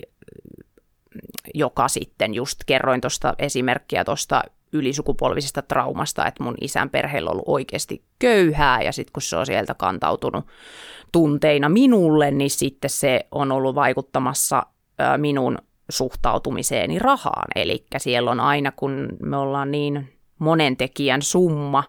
[1.54, 7.48] joka sitten just kerroin tuosta esimerkkiä tuosta ylisukupolvisesta traumasta, että mun isän perheellä on ollut
[7.48, 10.46] oikeasti köyhää ja sitten kun se on sieltä kantautunut
[11.12, 14.62] tunteina minulle, niin sitten se on ollut vaikuttamassa
[15.16, 17.48] minun suhtautumiseeni rahaan.
[17.56, 21.84] Eli siellä on aina, kun me ollaan niin monen tekijän summa,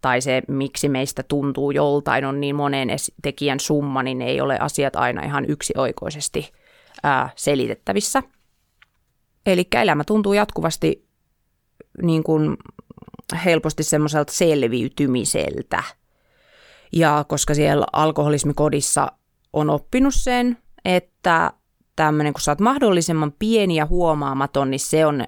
[0.00, 2.88] tai se, miksi meistä tuntuu joltain, on niin monen
[3.22, 6.52] tekijän summa, niin ei ole asiat aina ihan yksioikoisesti
[7.02, 8.22] ää, selitettävissä.
[9.46, 11.05] Eli elämä tuntuu jatkuvasti
[12.02, 12.56] niin kuin
[13.44, 15.82] helposti semmoiselta selviytymiseltä–
[16.92, 19.12] ja koska siellä alkoholismikodissa
[19.52, 21.52] on oppinut sen, että
[21.96, 25.24] tämmöinen, kun sä oot mahdollisimman pieni ja huomaamaton, niin se on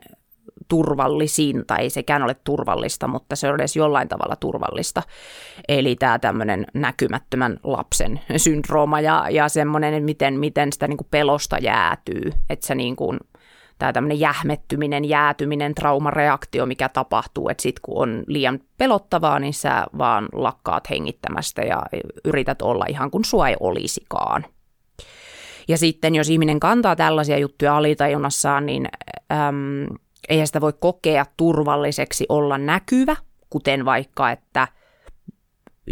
[0.68, 5.02] turvallisin, tai ei sekään ole turvallista, mutta se on edes jollain tavalla turvallista.
[5.68, 11.58] Eli tämä tämmöinen näkymättömän lapsen syndrooma ja, ja semmoinen, miten, miten sitä niin kuin pelosta
[11.58, 13.18] jäätyy, että se niin kuin
[13.78, 19.86] tämä tämmöinen jähmettyminen, jäätyminen, traumareaktio, mikä tapahtuu, että sitten kun on liian pelottavaa, niin sä
[19.98, 21.82] vaan lakkaat hengittämästä ja
[22.24, 24.44] yrität olla ihan kuin sua ei olisikaan.
[25.68, 28.88] Ja sitten jos ihminen kantaa tällaisia juttuja alitajunnassaan, niin
[29.32, 29.96] äm,
[30.28, 33.16] eihän sitä voi kokea turvalliseksi olla näkyvä,
[33.50, 34.68] kuten vaikka, että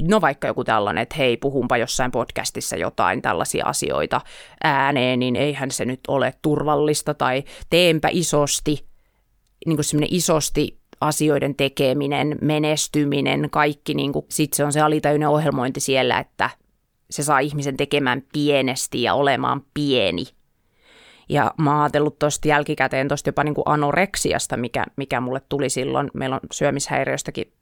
[0.02, 4.20] no vaikka joku tällainen, että hei, puhunpa jossain podcastissa jotain tällaisia asioita
[4.64, 8.86] ääneen, niin eihän se nyt ole turvallista, tai teenpä isosti,
[9.66, 15.28] niin kuin semmoinen isosti asioiden tekeminen, menestyminen, kaikki, niin kuin, sit se on se alitajuinen
[15.28, 16.50] ohjelmointi siellä, että
[17.10, 20.24] se saa ihmisen tekemään pienesti ja olemaan pieni.
[21.28, 25.70] Ja mä oon ajatellut tuosta jälkikäteen tuosta jopa niin kuin anoreksiasta, mikä, mikä mulle tuli
[25.70, 26.10] silloin.
[26.14, 27.52] Meillä on syömishäiriöstäkin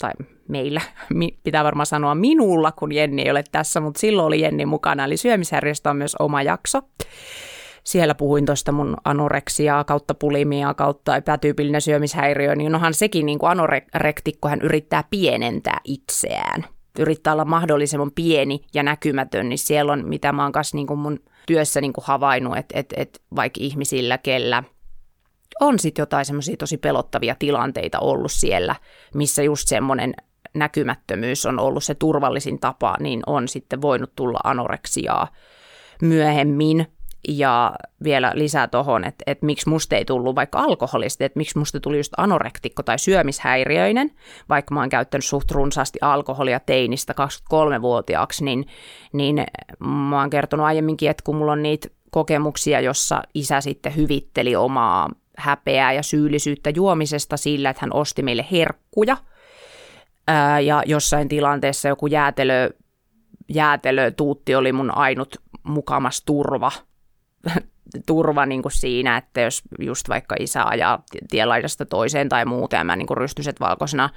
[0.00, 0.12] tai
[0.48, 0.80] meillä,
[1.42, 5.16] pitää varmaan sanoa minulla, kun Jenni ei ole tässä, mutta silloin oli Jenni mukana, eli
[5.16, 6.80] syömishäiriöstä on myös oma jakso.
[7.84, 13.50] Siellä puhuin tuosta mun anoreksiaa kautta pulimia kautta epätyypillinen syömishäiriö, niin onhan sekin niin kuin
[13.50, 16.64] anorektikko, hän yrittää pienentää itseään.
[16.98, 21.00] Yrittää olla mahdollisimman pieni ja näkymätön, niin siellä on, mitä mä oon kanssa niin kuin
[21.00, 24.62] mun työssä niin kuin havainnut, että, että, että vaikka ihmisillä, kellä–
[25.60, 28.74] on sitten jotain semmoisia tosi pelottavia tilanteita ollut siellä,
[29.14, 30.14] missä just semmoinen
[30.54, 35.28] näkymättömyys on ollut se turvallisin tapa, niin on sitten voinut tulla anoreksiaa
[36.02, 36.86] myöhemmin.
[37.28, 37.72] Ja
[38.04, 41.96] vielä lisää tuohon, että, että miksi musta ei tullut vaikka alkoholisti, että miksi musta tuli
[41.96, 44.10] just anorektikko tai syömishäiriöinen,
[44.48, 47.14] vaikka mä oon käyttänyt suht runsaasti alkoholia teinistä
[47.52, 48.66] 23-vuotiaaksi, niin,
[49.12, 49.46] niin
[49.80, 55.08] mä oon kertonut aiemminkin, että kun mulla on niitä kokemuksia, jossa isä sitten hyvitteli omaa
[55.40, 59.16] häpeää ja syyllisyyttä juomisesta sillä, että hän osti meille herkkuja.
[60.28, 62.70] Ää, ja jossain tilanteessa joku jäätelö,
[63.48, 66.72] jäätelötuutti oli mun ainut mukamas turva
[68.06, 72.84] turva niin kuin siinä, että jos just vaikka isä ajaa tielaidasta toiseen tai muuta, ja
[72.84, 74.10] mä niin kuin rystyset valkoisena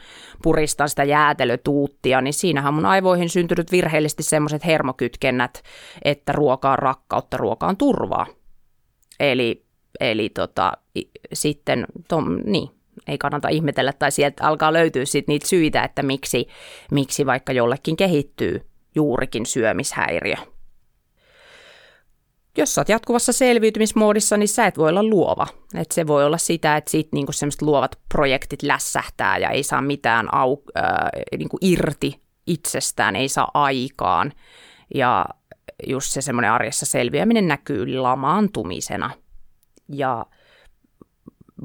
[0.43, 5.63] puristan sitä jäätelötuuttia, niin siinähän mun aivoihin syntynyt virheellisesti semmoiset hermokytkennät,
[6.05, 8.27] että ruoka on rakkautta, ruoka on turvaa.
[9.19, 9.65] Eli,
[9.99, 10.71] eli tota,
[11.33, 12.69] sitten, tom, niin,
[13.07, 16.47] ei kannata ihmetellä, tai sieltä alkaa löytyä sit niitä syitä, että miksi,
[16.91, 18.61] miksi vaikka jollekin kehittyy
[18.95, 20.35] juurikin syömishäiriö
[22.57, 25.47] jos sä oot jatkuvassa selviytymismoodissa, niin sä et voi olla luova.
[25.75, 29.81] Et se voi olla sitä, että sit niinku semmoiset luovat projektit lässähtää ja ei saa
[29.81, 30.83] mitään au, äh,
[31.37, 34.33] niinku irti itsestään, ei saa aikaan.
[34.95, 35.25] Ja
[35.87, 39.09] just se semmoinen arjessa selviäminen näkyy lamaantumisena.
[39.89, 40.25] Ja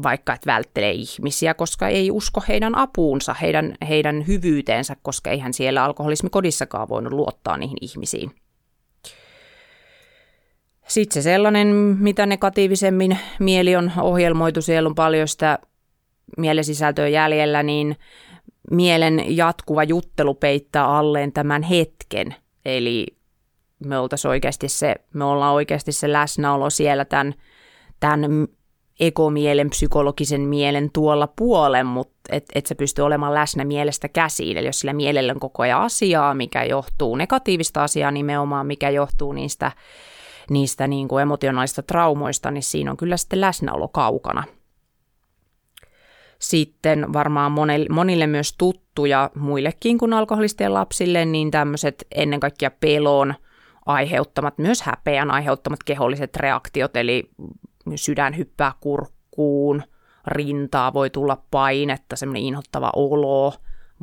[0.02, 5.85] vaikka et välttelee ihmisiä, koska ei usko heidän apuunsa, heidän, heidän hyvyyteensä, koska eihän siellä
[5.85, 8.31] alkoholismikodissakaan voinut luottaa niihin ihmisiin.
[10.88, 11.66] Sitten se sellainen,
[12.00, 15.59] mitä negatiivisemmin mieli on ohjelmoitu, siellä on paljon sitä
[16.37, 17.96] mielesisältöä jäljellä, niin
[18.70, 22.35] mielen jatkuva juttelu peittää alleen tämän hetken.
[22.64, 23.07] Eli
[23.85, 23.96] me,
[24.28, 27.35] oikeasti se, me ollaan oikeasti se läsnäolo siellä tämän,
[28.00, 28.48] tämän
[29.00, 34.56] ekomielen, psykologisen mielen tuolla puolen, mutta et, et se pystyy olemaan läsnä mielestä käsiin.
[34.56, 39.32] Eli jos sillä mielellä on koko ajan asiaa, mikä johtuu negatiivista asiaa nimenomaan, mikä johtuu
[39.32, 39.72] niistä
[40.50, 44.44] niistä niin kuin emotionaalista traumoista, niin siinä on kyllä sitten läsnäolo kaukana.
[46.38, 47.52] Sitten varmaan
[47.90, 53.34] monille myös tuttuja muillekin kuin alkoholistien lapsille, niin tämmöiset ennen kaikkea pelon
[53.87, 57.30] aiheuttamat, myös häpeän aiheuttamat keholliset reaktiot, eli
[57.96, 59.83] sydän hyppää kurkkuun,
[60.27, 63.55] rintaa voi tulla painetta, semmoinen inhottava olo,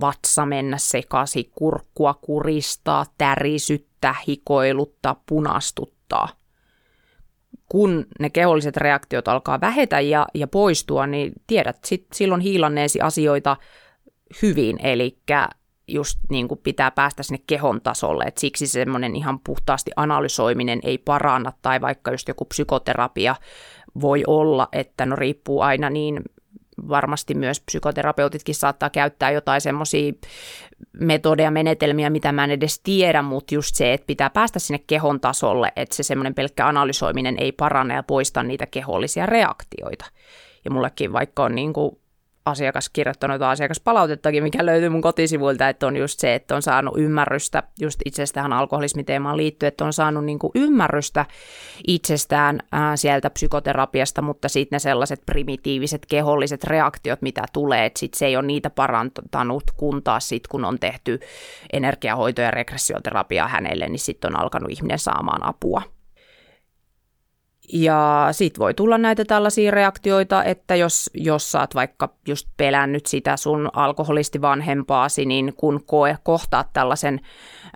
[0.01, 6.29] vatsa mennä sekaisin, kurkkua kuristaa, tärisyttää, hikoiluttaa, punastuttaa.
[7.69, 13.57] Kun ne keholliset reaktiot alkaa vähetä ja, ja poistua, niin tiedät sit silloin hiilanneesi asioita
[14.41, 15.17] hyvin, eli
[15.87, 20.97] just niin kuin pitää päästä sinne kehon tasolle, että siksi semmoinen ihan puhtaasti analysoiminen ei
[20.97, 23.35] paranna, tai vaikka just joku psykoterapia
[24.01, 26.21] voi olla, että no riippuu aina niin
[26.89, 30.13] varmasti myös psykoterapeutitkin saattaa käyttää jotain semmoisia
[30.99, 35.19] metodeja, menetelmiä, mitä mä en edes tiedä, mutta just se, että pitää päästä sinne kehon
[35.19, 40.05] tasolle, että se semmoinen pelkkä analysoiminen ei parane ja poista niitä kehollisia reaktioita.
[40.65, 41.99] Ja mullekin vaikka on niin kuin
[42.45, 47.63] asiakas kirjoittanut asiakaspalautettakin, mikä löytyy mun kotisivuilta, että on just se, että on saanut ymmärrystä
[47.81, 51.25] just itsestään alkoholismiteemaan liittyen, että on saanut niin kuin ymmärrystä
[51.87, 58.13] itsestään ää, sieltä psykoterapiasta, mutta sitten ne sellaiset primitiiviset keholliset reaktiot, mitä tulee, että sit
[58.13, 61.19] se ei ole niitä parantanut, kun taas sit kun on tehty
[61.73, 65.94] energiahoito- ja regressioterapiaa hänelle, niin sitten on alkanut ihminen saamaan apua.
[67.73, 73.05] Ja sit voi tulla näitä tällaisia reaktioita, että jos, jos sä oot vaikka just pelännyt
[73.05, 77.21] sitä sun alkoholistivanhempaasi, niin kun koe, kohtaat tällaisen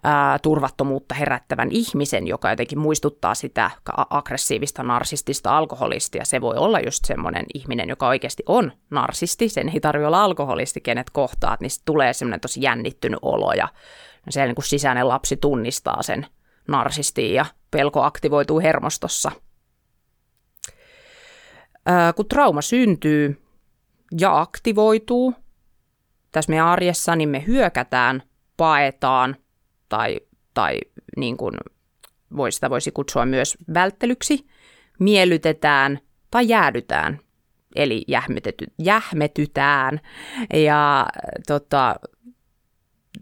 [0.04, 3.72] ää, turvattomuutta herättävän ihmisen, joka jotenkin muistuttaa sitä
[4.10, 9.80] aggressiivista narsistista alkoholistia, se voi olla just semmoinen ihminen, joka oikeasti on narsisti, sen ei
[9.80, 13.68] tarvitse olla alkoholisti, kenet kohtaat, niin tulee semmoinen tosi jännittynyt olo ja
[14.30, 16.26] siellä niin kuin sisäinen lapsi tunnistaa sen
[16.68, 19.32] narsistiin ja pelko aktivoituu hermostossa–
[22.16, 23.42] kun trauma syntyy
[24.20, 25.34] ja aktivoituu
[26.32, 28.24] tässä meidän arjessa, niin me hyökätään,
[28.58, 29.36] paetaan
[29.90, 30.20] tai,
[30.54, 30.80] tai
[31.18, 31.54] niin kuin
[32.38, 34.48] voi, sitä voisi kutsua myös välttelyksi,
[35.00, 36.00] miellytetään
[36.32, 37.20] tai jäädytään,
[37.76, 38.06] eli
[38.78, 40.00] jähmetytään.
[40.54, 41.08] Ja
[41.48, 41.96] tota,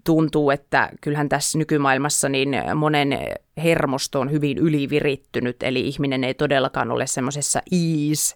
[0.08, 3.20] tuntuu, että kyllähän tässä nykymaailmassa niin monen
[3.58, 8.36] hermosto on hyvin ylivirittynyt, eli ihminen ei todellakaan ole semmoisessa ease,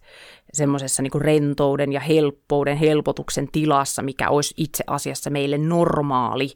[0.53, 6.49] semmoisessa niin rentouden ja helppouden, helpotuksen tilassa, mikä olisi itse asiassa meille normaali,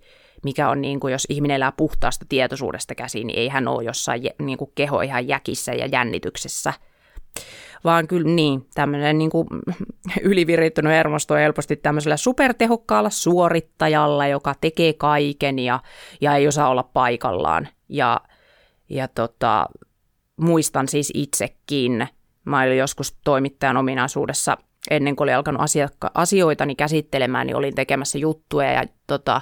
[0.43, 4.21] mikä on niin kuin, jos ihminen elää puhtaasta tietoisuudesta käsiin, niin ei hän ole jossain
[4.41, 6.73] niin kuin keho ihan jäkissä ja jännityksessä.
[7.85, 9.47] Vaan kyllä niin, tämmöinen niin kuin
[10.21, 15.79] ylivirittynyt hermosto on helposti tämmöisellä supertehokkaalla suorittajalla, joka tekee kaiken ja,
[16.21, 17.67] ja ei osaa olla paikallaan.
[17.89, 18.21] Ja,
[18.89, 19.65] ja tota,
[20.37, 22.07] muistan siis itsekin,
[22.45, 24.57] mä olin joskus toimittajan ominaisuudessa
[24.91, 29.41] ennen kuin olin alkanut asiakka- asioitani käsittelemään, niin olin tekemässä juttuja ja tota,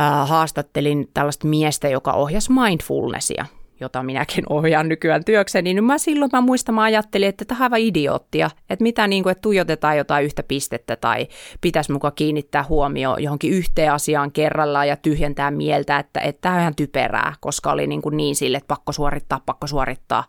[0.00, 3.46] äh, haastattelin tällaista miestä, joka ohjasi mindfulnessia
[3.80, 7.62] jota minäkin ohjaan nykyään työkseni, niin mä silloin mä muistan, mä ajattelin, että tämä on
[7.62, 11.28] aivan idioottia, että mitä niin kuin, että tuijotetaan jotain yhtä pistettä tai
[11.60, 16.60] pitäisi mukaan kiinnittää huomio johonkin yhteen asiaan kerrallaan ja tyhjentää mieltä, että, että tämä on
[16.60, 20.24] ihan typerää, koska oli niin, kuin niin sille, että pakko suorittaa, pakko suorittaa,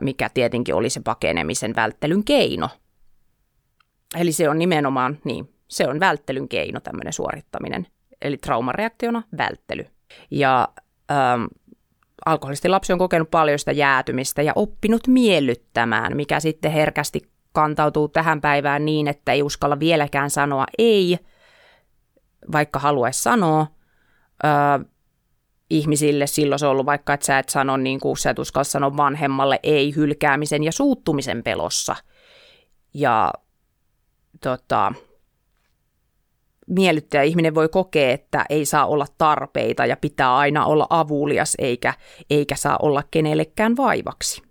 [0.00, 2.68] mikä tietenkin oli se pakenemisen välttelyn keino.
[4.16, 7.86] Eli se on nimenomaan, niin, se on välttelyn keino tämmöinen suorittaminen,
[8.22, 9.86] eli traumareaktiona välttely.
[10.30, 10.68] Ja
[11.10, 11.44] ähm,
[12.26, 17.20] alkoholisti lapsi on kokenut paljon sitä jäätymistä ja oppinut miellyttämään, mikä sitten herkästi
[17.52, 21.18] kantautuu tähän päivään niin, että ei uskalla vieläkään sanoa ei,
[22.52, 23.66] vaikka haluaisi sanoa.
[24.44, 24.50] Öö,
[25.70, 28.64] ihmisille silloin se on ollut vaikka, että sä et sano niin kuin sä et uskalla
[28.64, 31.96] sanoa vanhemmalle ei hylkäämisen ja suuttumisen pelossa.
[32.94, 33.32] Ja
[34.42, 34.92] tota,
[36.68, 41.94] miellyttäjä ihminen voi kokea, että ei saa olla tarpeita ja pitää aina olla avulias eikä,
[42.30, 44.42] eikä saa olla kenellekään vaivaksi.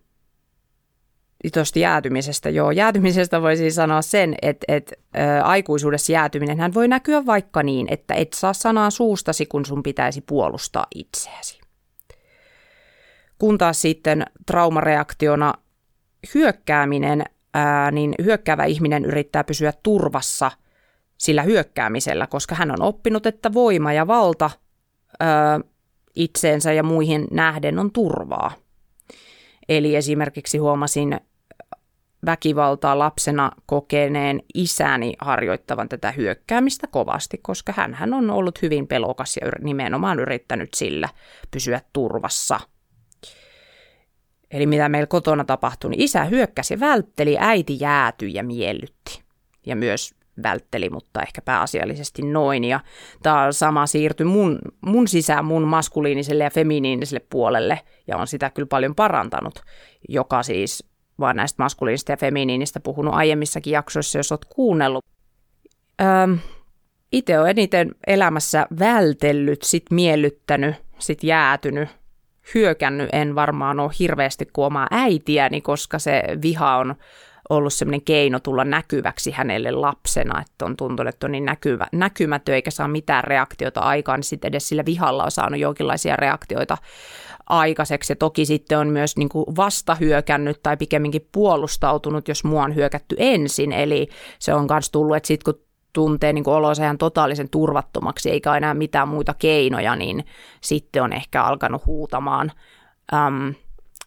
[1.54, 7.26] Tuosta jäätymisestä, joo, jäätymisestä voisi sanoa sen, että, että ä, aikuisuudessa jäätyminen hän voi näkyä
[7.26, 11.62] vaikka niin, että et saa sanaa suustasi, kun sun pitäisi puolustaa itseäsi.
[13.38, 15.54] Kun taas sitten traumareaktiona
[16.36, 20.52] hyökkääminen, ää, niin hyökkäävä ihminen yrittää pysyä turvassa–
[21.22, 24.50] sillä hyökkäämisellä, koska hän on oppinut, että voima ja valta
[25.14, 25.26] ö,
[26.16, 28.52] itseensä ja muihin nähden on turvaa.
[29.70, 31.20] Eli esimerkiksi huomasin
[32.26, 39.52] väkivaltaa lapsena kokeneen isäni harjoittavan tätä hyökkäämistä kovasti, koska hän on ollut hyvin pelokas ja
[39.62, 41.10] nimenomaan yrittänyt sillä
[41.52, 42.60] pysyä turvassa.
[44.52, 49.22] Eli mitä meillä kotona tapahtui, niin isä hyökkäsi vältteli, äiti jäätyi ja miellytti.
[49.66, 52.64] Ja myös vältteli, mutta ehkä pääasiallisesti noin.
[52.64, 52.80] Ja
[53.24, 58.68] tämä sama siirtyi mun, mun sisään mun maskuliiniselle ja feminiiniselle puolelle, ja on sitä kyllä
[58.68, 59.62] paljon parantanut,
[60.10, 65.06] joka siis vaan näistä maskuliinista ja feminiinistä puhunut aiemmissakin jaksoissa, jos olet kuunnellut.
[66.02, 66.40] Öm,
[67.12, 71.90] itse olen eniten elämässä vältellyt, sit miellyttänyt, sit jäätynyt,
[72.54, 76.96] hyökännyt en varmaan ole hirveästi kuin omaa äitiäni, koska se viha on
[77.52, 82.56] ollut semmoinen keino tulla näkyväksi hänelle lapsena, että on tuntunut, että on niin näkyvä, näkymätön
[82.56, 86.78] eikä saa mitään reaktiota aikaan, niin sitten edes sillä vihalla on saanut jonkinlaisia reaktioita
[87.50, 88.12] aikaiseksi.
[88.12, 93.16] Ja toki sitten on myös niin kuin vastahyökännyt tai pikemminkin puolustautunut, jos mua on hyökätty
[93.20, 93.72] ensin.
[93.72, 94.08] Eli
[94.40, 98.74] se on myös tullut, että sitten kun tuntee niin olonsa ihan totaalisen turvattomaksi eikä enää
[98.74, 100.26] mitään muita keinoja, niin
[100.62, 102.52] sitten on ehkä alkanut huutamaan.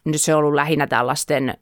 [0.05, 1.57] Nyt se on ollut lähinnä tällaisten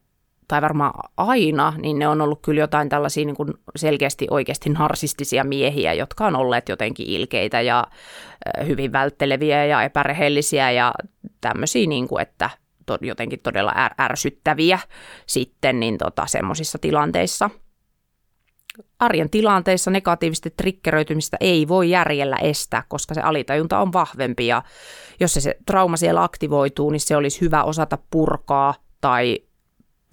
[0.54, 5.44] tai varmaan aina, niin ne on ollut kyllä jotain tällaisia niin kuin selkeästi oikeasti narsistisia
[5.44, 7.88] miehiä, jotka on olleet jotenkin ilkeitä ja
[8.68, 10.94] hyvin vältteleviä ja epärehellisiä ja
[11.42, 12.50] tämmöisiä, niin kuin, että
[12.86, 14.80] to, jotenkin todella är, ärsyttäviä
[15.26, 17.50] sitten niin tota, semmoisissa tilanteissa.
[19.00, 24.63] Arjen tilanteissa negatiivista trikkeröitymistä ei voi järjellä estää, koska se alitajunta on vahvempi ja
[25.20, 29.39] jos se, se trauma siellä aktivoituu, niin se olisi hyvä osata purkaa tai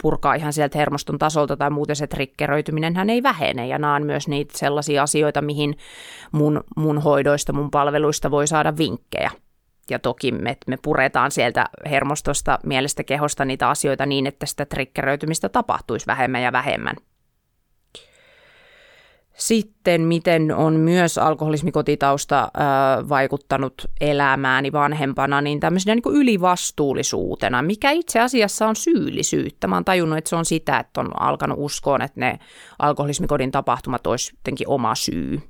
[0.01, 3.67] purkaa ihan sieltä hermoston tasolta tai muuten se trikkeröityminen hän ei vähene.
[3.67, 5.77] Ja nämä on myös niitä sellaisia asioita, mihin
[6.31, 9.31] mun, mun hoidoista, mun palveluista voi saada vinkkejä.
[9.89, 15.49] Ja toki me, me puretaan sieltä hermostosta, mielestä, kehosta niitä asioita niin, että sitä trikkeröitymistä
[15.49, 16.95] tapahtuisi vähemmän ja vähemmän.
[19.41, 28.19] Sitten, miten on myös alkoholismikotitausta äh, vaikuttanut elämääni vanhempana, niin tämmöisenä niin ylivastuullisuutena, mikä itse
[28.19, 29.67] asiassa on syyllisyyttä.
[29.67, 32.39] Mä oon tajunnut, että se on sitä, että on alkanut uskoa, että ne
[32.79, 35.41] alkoholismikodin tapahtumat olisi jotenkin oma syy.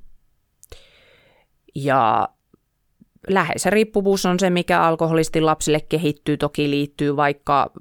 [1.75, 2.29] Ja
[3.29, 7.71] läheisen riippuvuus on se, mikä alkoholistin lapsille kehittyy, toki liittyy vaikka,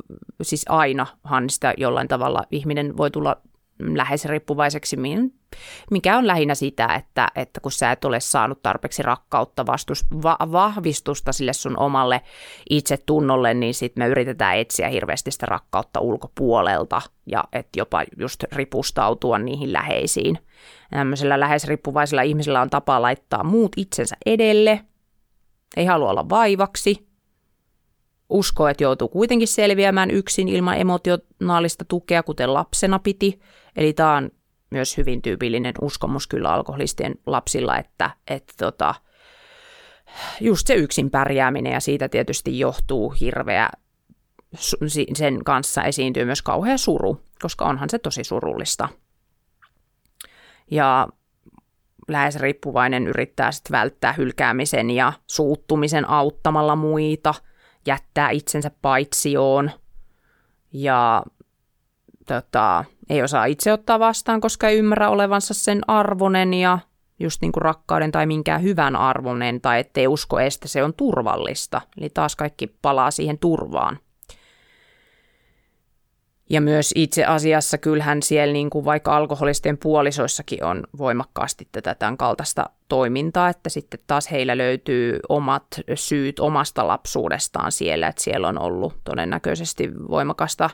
[0.43, 3.37] siis ainahan sitä jollain tavalla ihminen voi tulla
[3.95, 4.97] läheisriippuvaiseksi,
[5.91, 10.37] mikä on lähinnä sitä, että, että kun sä et ole saanut tarpeeksi rakkautta, vastus, va,
[10.53, 12.21] vahvistusta sille sun omalle
[12.71, 19.39] itsetunnolle, niin sitten me yritetään etsiä hirveästi sitä rakkautta ulkopuolelta ja että jopa just ripustautua
[19.39, 20.39] niihin läheisiin.
[20.91, 24.81] Tämmöisellä läheisriippuvaisella ihmisellä on tapa laittaa muut itsensä edelle,
[25.77, 27.10] ei halua olla vaivaksi,
[28.31, 33.41] uskoo, että joutuu kuitenkin selviämään yksin ilman emotionaalista tukea, kuten lapsena piti.
[33.77, 34.31] Eli tämä on
[34.71, 38.95] myös hyvin tyypillinen uskomus kyllä alkoholistien lapsilla, että, että tota,
[40.41, 43.71] just se yksin pärjääminen ja siitä tietysti johtuu hirveä,
[45.15, 48.89] sen kanssa esiintyy myös kauhea suru, koska onhan se tosi surullista.
[50.71, 51.09] Ja
[52.09, 57.35] lähes riippuvainen yrittää sitten välttää hylkäämisen ja suuttumisen auttamalla muita,
[57.87, 59.71] jättää itsensä paitsioon
[60.73, 61.23] ja
[62.27, 66.79] tota, ei osaa itse ottaa vastaan, koska ei ymmärrä olevansa sen arvonen ja
[67.21, 71.81] just niin kuin rakkauden tai minkään hyvän arvonen tai ettei usko edes, se on turvallista.
[72.01, 73.99] Eli taas kaikki palaa siihen turvaan.
[76.51, 82.17] Ja myös itse asiassa kyllähän siellä niin kuin vaikka alkoholistien puolisoissakin on voimakkaasti tätä tämän
[82.17, 88.59] kaltaista toimintaa, että sitten taas heillä löytyy omat syyt omasta lapsuudestaan siellä, että siellä on
[88.59, 90.71] ollut todennäköisesti voimakasta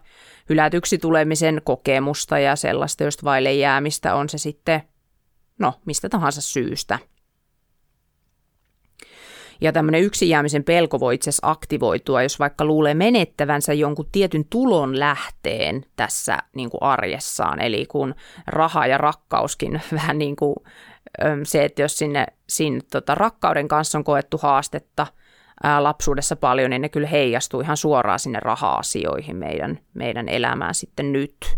[0.48, 4.82] hylätyksi tulemisen kokemusta ja sellaista, just vaille jäämistä on se sitten,
[5.58, 6.98] no, mistä tahansa syystä.
[9.60, 14.44] Ja tämmöinen yksin jäämisen pelko voi itse asiassa aktivoitua, jos vaikka luulee menettävänsä jonkun tietyn
[14.44, 17.60] tulon lähteen tässä niin kuin arjessaan.
[17.60, 18.14] Eli kun
[18.46, 20.56] raha ja rakkauskin vähän niin kuin
[21.42, 25.06] se, että jos sinne, sinne tota, rakkauden kanssa on koettu haastetta
[25.62, 31.12] ää, lapsuudessa paljon, niin ne kyllä heijastuu ihan suoraan sinne raha-asioihin meidän, meidän elämään sitten
[31.12, 31.56] nyt.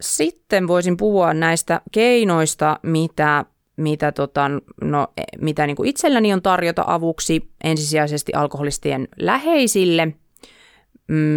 [0.00, 3.44] Sitten voisin puhua näistä keinoista, mitä
[3.80, 4.50] mitä, tota,
[4.80, 5.08] no,
[5.40, 10.12] mitä niin kuin itselläni on tarjota avuksi ensisijaisesti alkoholistien läheisille,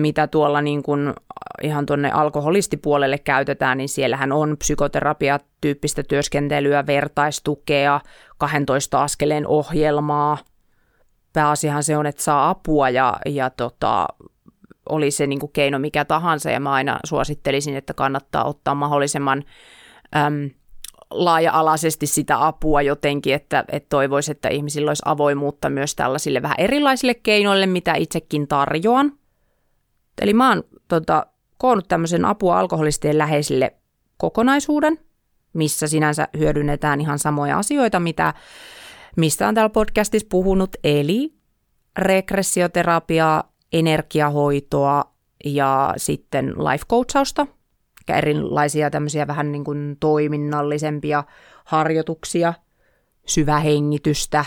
[0.01, 1.13] mitä tuolla niin kuin
[1.63, 8.01] ihan tuonne alkoholistipuolelle käytetään, niin siellähän on psykoterapia-tyyppistä työskentelyä, vertaistukea,
[8.37, 10.37] 12 askeleen ohjelmaa.
[11.33, 14.07] Pääasiahan se on, että saa apua ja, ja tota,
[14.89, 19.43] oli se niin kuin keino mikä tahansa ja mä aina suosittelisin, että kannattaa ottaa mahdollisimman
[20.15, 20.49] äm,
[21.13, 27.13] laaja-alaisesti sitä apua jotenkin, että, että toivoisi, että ihmisillä olisi avoimuutta myös tällaisille vähän erilaisille
[27.13, 29.11] keinoille, mitä itsekin tarjoan.
[30.21, 31.25] Eli mä oon tota,
[31.57, 33.73] koonnut tämmöisen apua alkoholistien läheisille
[34.17, 34.99] kokonaisuuden,
[35.53, 38.33] missä sinänsä hyödynnetään ihan samoja asioita, mitä,
[39.17, 41.33] mistä on täällä podcastissa puhunut, eli
[41.97, 43.43] regressioterapia,
[43.73, 45.03] energiahoitoa
[45.45, 47.47] ja sitten life coachausta–
[48.09, 51.23] erilaisia tämmöisiä vähän niin kuin toiminnallisempia
[51.65, 52.53] harjoituksia,
[53.25, 54.45] syvähengitystä,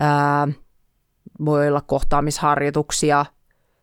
[0.00, 0.48] ää,
[1.44, 3.26] voi olla kohtaamisharjoituksia,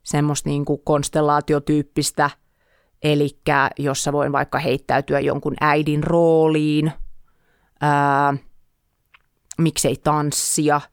[0.04, 2.30] semmoista niin kuin konstellaatiotyyppistä,
[3.04, 3.39] eli
[3.80, 6.92] jossa voin vaikka heittäytyä jonkun äidin rooliin,
[7.82, 8.34] ää,
[9.58, 10.82] miksei tanssia–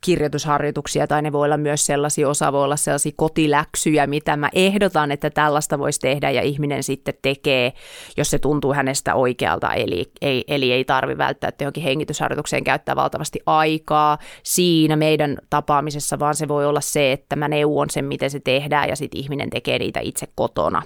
[0.00, 5.12] kirjoitusharjoituksia tai ne voi olla myös sellaisia, osa voi olla sellaisia kotiläksyjä, mitä mä ehdotan,
[5.12, 7.72] että tällaista voisi tehdä ja ihminen sitten tekee,
[8.16, 13.40] jos se tuntuu hänestä oikealta, eli ei, eli ei tarvi välttämättä johonkin hengitysharjoitukseen käyttää valtavasti
[13.46, 18.40] aikaa siinä meidän tapaamisessa, vaan se voi olla se, että mä neuvon sen, miten se
[18.40, 20.82] tehdään ja sitten ihminen tekee niitä itse kotona.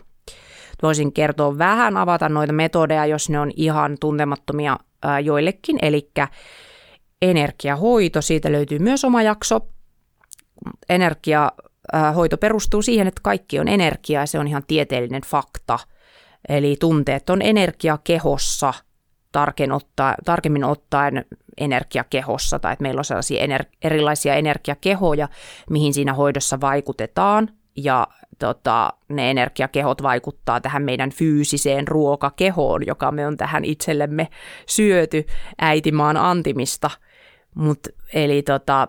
[0.82, 4.78] Voisin kertoa vähän, avata noita metodeja, jos ne on ihan tuntemattomia
[5.22, 6.10] joillekin, eli
[7.30, 9.60] energiahoito, siitä löytyy myös oma jakso.
[10.88, 15.78] Energiahoito perustuu siihen, että kaikki on energiaa ja se on ihan tieteellinen fakta.
[16.48, 18.74] Eli tunteet on energia kehossa,
[20.24, 21.24] tarkemmin ottaen
[21.56, 25.28] energiakehossa, tai että meillä on sellaisia ener, erilaisia energiakehoja,
[25.70, 28.06] mihin siinä hoidossa vaikutetaan, ja
[28.38, 34.28] tota, ne energiakehot vaikuttaa tähän meidän fyysiseen ruokakehoon, joka me on tähän itsellemme
[34.66, 35.26] syöty
[35.58, 36.90] äitimaan antimista–
[37.54, 37.78] Mut,
[38.14, 38.88] eli tota,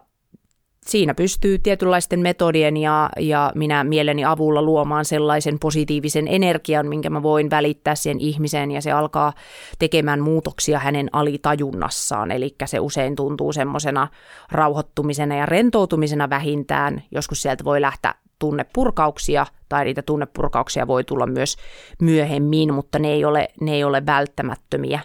[0.87, 7.23] siinä pystyy tietynlaisten metodien ja, ja minä mieleni avulla luomaan sellaisen positiivisen energian, minkä mä
[7.23, 9.33] voin välittää siihen ihmiseen ja se alkaa
[9.79, 12.31] tekemään muutoksia hänen alitajunnassaan.
[12.31, 14.07] Eli se usein tuntuu semmoisena
[14.51, 17.03] rauhoittumisena ja rentoutumisena vähintään.
[17.11, 21.57] Joskus sieltä voi lähteä tunnepurkauksia tai niitä tunnepurkauksia voi tulla myös
[22.01, 24.99] myöhemmin, mutta ne ei ole, ne ei ole välttämättömiä.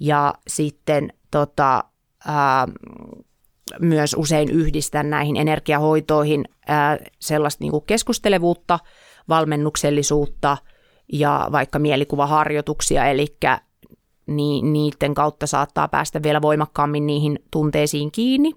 [0.00, 1.84] Ja sitten tota,
[2.26, 2.66] ää,
[3.80, 8.78] myös usein yhdistän näihin energiahoitoihin ää, sellaista niin kuin keskustelevuutta,
[9.28, 10.56] valmennuksellisuutta
[11.12, 13.36] ja vaikka mielikuvaharjoituksia, eli
[14.26, 18.52] niin niiden kautta saattaa päästä vielä voimakkaammin niihin tunteisiin kiinni.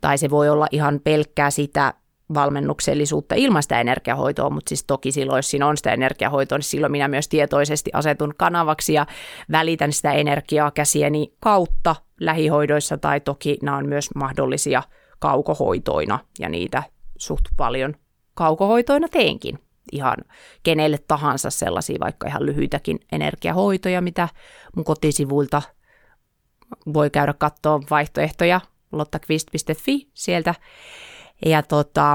[0.00, 1.94] Tai se voi olla ihan pelkkää sitä
[2.34, 6.92] valmennuksellisuutta ilman sitä energiahoitoa, mutta siis toki silloin, jos siinä on sitä energiahoitoa, niin silloin
[6.92, 9.06] minä myös tietoisesti asetun kanavaksi ja
[9.52, 14.82] välitän sitä energiaa käsieni kautta lähihoidoissa tai toki nämä on myös mahdollisia
[15.18, 16.82] kaukohoitoina ja niitä
[17.18, 17.94] suht paljon
[18.34, 19.58] kaukohoitoina teenkin.
[19.92, 20.16] Ihan
[20.62, 24.28] kenelle tahansa sellaisia vaikka ihan lyhyitäkin energiahoitoja, mitä
[24.76, 25.62] mun kotisivuilta
[26.94, 28.60] voi käydä katsoa vaihtoehtoja
[28.92, 30.54] lottakvist.fi sieltä.
[31.46, 32.12] Ja tota,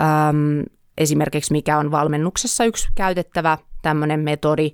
[0.00, 0.64] äm,
[0.98, 4.70] esimerkiksi mikä on valmennuksessa yksi käytettävä tämmöinen metodi,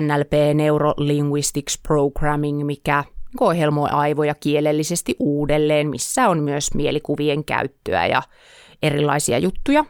[0.00, 3.04] NLP, Neuro Linguistics Programming, mikä
[3.40, 8.22] ohjelmoi aivoja kielellisesti uudelleen, missä on myös mielikuvien käyttöä ja
[8.82, 9.84] erilaisia juttuja.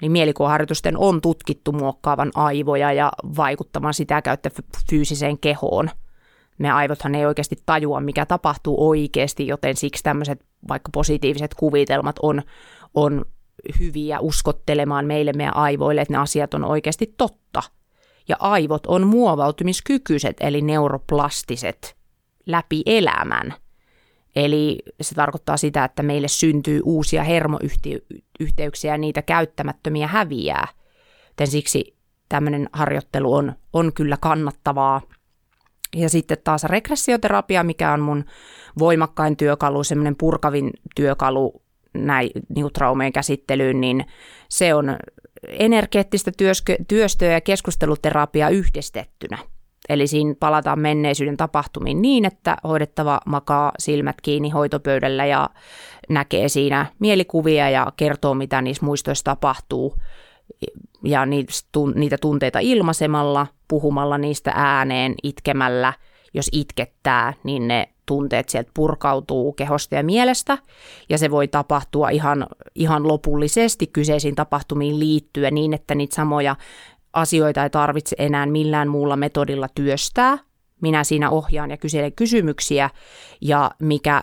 [0.00, 4.50] Niin mielikuvaharjoitusten on tutkittu muokkaavan aivoja ja vaikuttamaan sitä käyttä
[4.90, 5.90] fyysiseen kehoon.
[6.58, 12.42] Me aivothan ei oikeasti tajua, mikä tapahtuu oikeasti, joten siksi tämmöiset vaikka positiiviset kuvitelmat on,
[12.94, 13.24] on
[13.80, 17.62] hyviä uskottelemaan meille meidän aivoille, että ne asiat on oikeasti totta.
[18.28, 21.96] Ja aivot on muovautumiskykyiset, eli neuroplastiset,
[22.46, 23.54] läpi elämän.
[24.36, 30.68] Eli se tarkoittaa sitä, että meille syntyy uusia hermoyhteyksiä ja niitä käyttämättömiä häviää.
[31.28, 31.96] Joten siksi
[32.28, 35.00] tämmöinen harjoittelu on, on kyllä kannattavaa.
[35.96, 38.24] Ja sitten taas regressioterapia, mikä on mun
[38.78, 41.61] voimakkain työkalu, semmoinen purkavin työkalu
[41.94, 44.06] näin niin traumeen käsittelyyn, niin
[44.48, 44.96] se on
[45.48, 46.32] energeettistä
[46.88, 49.38] työstöä ja keskusteluterapia yhdistettynä.
[49.88, 55.50] Eli siinä palataan menneisyyden tapahtumiin niin, että hoidettava makaa silmät kiinni hoitopöydällä ja
[56.08, 59.96] näkee siinä mielikuvia ja kertoo, mitä niissä muistoissa tapahtuu
[61.04, 61.26] ja
[61.94, 65.92] niitä tunteita ilmaisemalla, puhumalla niistä ääneen, itkemällä.
[66.34, 70.58] Jos itkettää, niin ne tunteet sieltä purkautuu kehosta ja mielestä,
[71.08, 76.56] ja se voi tapahtua ihan, ihan lopullisesti kyseisiin tapahtumiin liittyen niin, että niitä samoja
[77.12, 80.38] asioita ei tarvitse enää millään muulla metodilla työstää.
[80.80, 82.90] Minä siinä ohjaan ja kyselen kysymyksiä,
[83.40, 84.22] ja mikä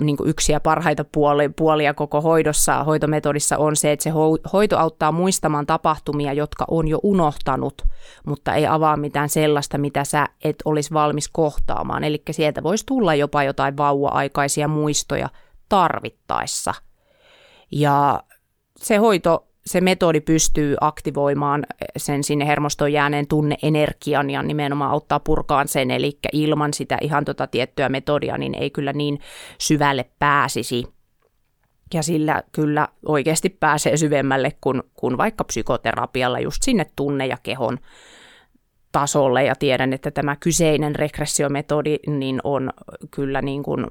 [0.00, 1.04] niin kuin yksi ja parhaita
[1.56, 4.10] puolia koko hoidossa, hoitometodissa on se, että se
[4.52, 7.82] hoito auttaa muistamaan tapahtumia, jotka on jo unohtanut,
[8.26, 12.04] mutta ei avaa mitään sellaista, mitä sä et olisi valmis kohtaamaan.
[12.04, 15.28] Eli sieltä voisi tulla jopa jotain vauva-aikaisia muistoja
[15.68, 16.74] tarvittaessa.
[17.70, 18.22] Ja
[18.76, 25.68] se hoito se metodi pystyy aktivoimaan sen sinne hermostoon jääneen tunneenergian ja nimenomaan auttaa purkaan
[25.68, 29.18] sen, eli ilman sitä ihan tota tiettyä metodia, niin ei kyllä niin
[29.58, 30.84] syvälle pääsisi.
[31.94, 37.78] Ja sillä kyllä oikeasti pääsee syvemmälle kuin, kuin vaikka psykoterapialla just sinne tunne- ja kehon
[38.92, 42.70] tasolle ja tiedän, että tämä kyseinen regressiometodi niin on
[43.10, 43.86] kyllä niin kuin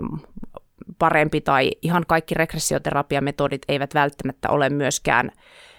[1.00, 5.32] parempi tai ihan kaikki regressioterapiametodit eivät välttämättä ole myöskään,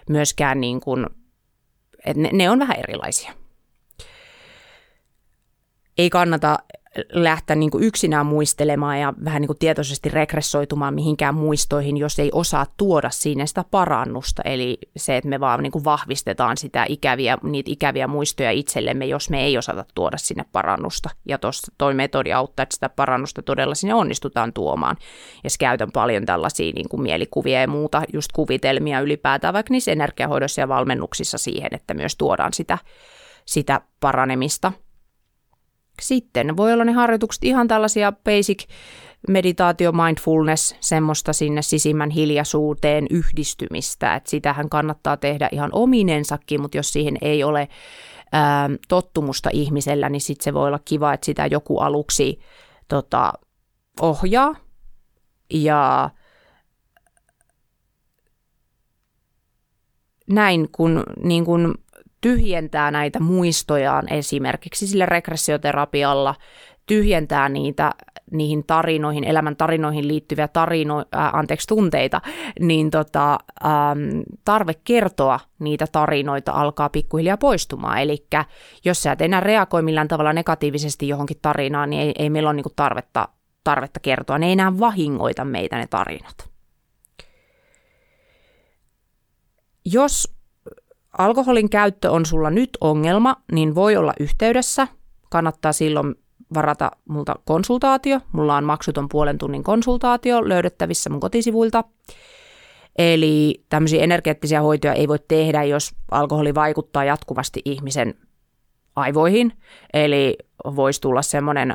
[0.09, 1.07] myöskään niin kuin,
[2.05, 3.33] että ne, ne on vähän erilaisia.
[5.99, 6.59] Ei kannata
[7.13, 12.31] lähteä niin kuin yksinään muistelemaan ja vähän niin kuin tietoisesti regressoitumaan mihinkään muistoihin, jos ei
[12.33, 14.43] osaa tuoda siinä sitä parannusta.
[14.45, 19.31] Eli se, että me vaan niin kuin vahvistetaan sitä ikäviä, niitä ikäviä muistoja itsellemme, jos
[19.31, 21.11] me ei osata tuoda sinne parannusta.
[21.29, 24.97] Ja tuossa toi metodi auttaa, että sitä parannusta todella sinne onnistutaan tuomaan.
[25.45, 30.61] Ja käytän paljon tällaisia niin kuin mielikuvia ja muuta, just kuvitelmia ylipäätään, vaikka niissä energiahoidossa
[30.61, 32.79] ja valmennuksissa siihen, että myös tuodaan sitä,
[33.47, 34.73] sitä paranemista–
[36.01, 38.65] sitten voi olla ne harjoitukset ihan tällaisia basic
[39.29, 46.93] meditaatio, mindfulness, semmoista sinne sisimmän hiljaisuuteen yhdistymistä, että sitähän kannattaa tehdä ihan ominensakin, mutta jos
[46.93, 47.69] siihen ei ole
[48.33, 52.41] ää, tottumusta ihmisellä, niin sitten se voi olla kiva, että sitä joku aluksi
[52.89, 53.33] tota,
[54.01, 54.55] ohjaa.
[55.53, 56.11] Ja
[60.27, 61.75] näin, kun niin kun
[62.21, 66.35] tyhjentää näitä muistojaan esimerkiksi sillä regressioterapialla,
[66.87, 67.93] tyhjentää niitä
[68.31, 72.21] niihin tarinoihin, elämän tarinoihin liittyviä tarino, äh, anteeksi, tunteita,
[72.61, 77.99] niin tota, ähm, tarve kertoa niitä tarinoita alkaa pikkuhiljaa poistumaan.
[77.99, 78.27] Eli
[78.85, 82.57] jos sä et enää reagoi millään tavalla negatiivisesti johonkin tarinaan, niin ei, ei meillä ole
[82.57, 83.29] niinku tarvetta,
[83.65, 84.39] tarvetta kertoa.
[84.39, 86.51] Ne ei enää vahingoita meitä ne tarinat.
[89.85, 90.40] Jos
[91.19, 94.89] alkoholin käyttö on sulla nyt ongelma, niin voi olla yhteydessä.
[95.31, 96.15] Kannattaa silloin
[96.55, 98.21] varata multa konsultaatio.
[98.33, 101.85] Mulla on maksuton puolen tunnin konsultaatio löydettävissä mun kotisivuilta.
[102.99, 108.15] Eli tämmöisiä energeettisiä hoitoja ei voi tehdä, jos alkoholi vaikuttaa jatkuvasti ihmisen
[108.97, 109.53] aivoihin.
[109.93, 111.75] Eli voisi tulla semmoinen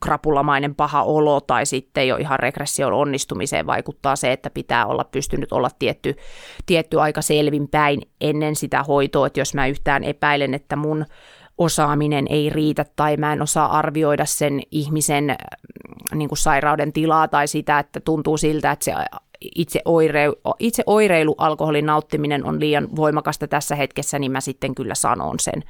[0.00, 5.52] krapulamainen paha olo tai sitten jo ihan regression onnistumiseen vaikuttaa se, että pitää olla pystynyt
[5.52, 6.16] olla tietty,
[6.66, 11.06] tietty aika selvinpäin ennen sitä hoitoa, että jos mä yhtään epäilen, että mun
[11.58, 15.36] osaaminen ei riitä tai mä en osaa arvioida sen ihmisen äh,
[16.14, 18.92] niin kuin sairauden tilaa tai sitä, että tuntuu siltä, että se
[19.40, 24.94] itse, oireu, itse oireilu alkoholin nauttiminen on liian voimakasta tässä hetkessä, niin mä sitten kyllä
[24.94, 25.62] sanon sen.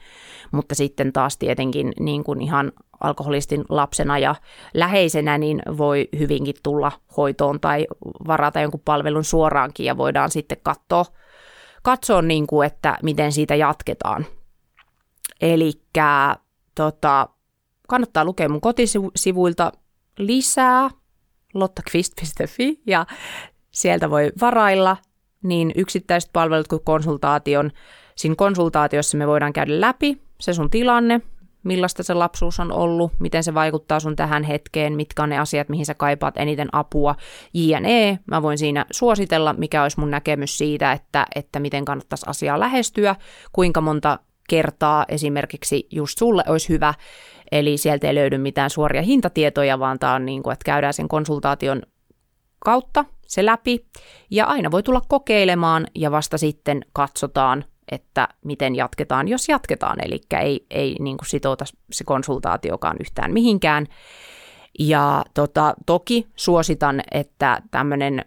[0.52, 4.34] Mutta sitten taas tietenkin niin kuin ihan alkoholistin lapsena ja
[4.74, 7.86] läheisenä, niin voi hyvinkin tulla hoitoon tai
[8.26, 11.04] varata jonkun palvelun suoraankin ja voidaan sitten katsoa,
[11.82, 14.26] katsoa niin kuin, että miten siitä jatketaan.
[15.40, 15.72] Eli
[16.74, 17.28] tota,
[17.88, 19.72] kannattaa lukea mun kotisivuilta
[20.18, 20.90] lisää
[21.54, 23.06] lottakvist.fi ja
[23.76, 24.96] sieltä voi varailla
[25.42, 27.70] niin yksittäiset palvelut kuin konsultaation.
[28.16, 31.20] Siinä konsultaatiossa me voidaan käydä läpi se sun tilanne,
[31.62, 35.68] millaista se lapsuus on ollut, miten se vaikuttaa sun tähän hetkeen, mitkä on ne asiat,
[35.68, 37.14] mihin sä kaipaat eniten apua,
[37.54, 38.18] jne.
[38.26, 43.16] Mä voin siinä suositella, mikä olisi mun näkemys siitä, että, että miten kannattaisi asiaa lähestyä,
[43.52, 44.18] kuinka monta
[44.48, 46.94] kertaa esimerkiksi just sulle olisi hyvä,
[47.52, 51.08] eli sieltä ei löydy mitään suoria hintatietoja, vaan tämä on niin kuin, että käydään sen
[51.08, 51.82] konsultaation
[52.66, 53.86] kautta se läpi,
[54.30, 60.20] ja aina voi tulla kokeilemaan, ja vasta sitten katsotaan, että miten jatketaan, jos jatketaan, eli
[60.40, 63.86] ei, ei niin kuin sitouta se konsultaatiokaan yhtään mihinkään.
[64.78, 68.24] Ja tota, toki suositan, että tämmöinen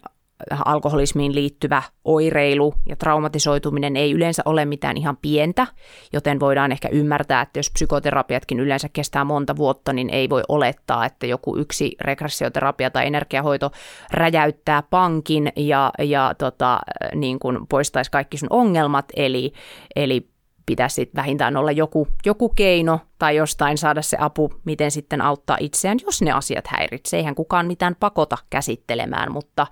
[0.66, 5.68] alkoholismiin liittyvä oireilu ja traumatisoituminen ei yleensä ole mitään ihan pientä,
[6.14, 11.06] joten voidaan ehkä ymmärtää, että jos psykoterapiatkin yleensä kestää monta vuotta, niin ei voi olettaa,
[11.06, 13.72] että joku yksi regressioterapia tai energiahoito
[14.12, 16.80] räjäyttää pankin ja, ja tota,
[17.16, 19.54] niin kuin poistaisi kaikki sun ongelmat, eli,
[19.96, 20.30] eli
[20.70, 25.58] pitäisi sit vähintään olla joku, joku keino tai jostain saada se apu, miten sitten auttaa
[25.60, 27.18] itseään, jos ne asiat häiritsee.
[27.20, 29.68] Eihän kukaan mitään pakota käsittelemään, mutta,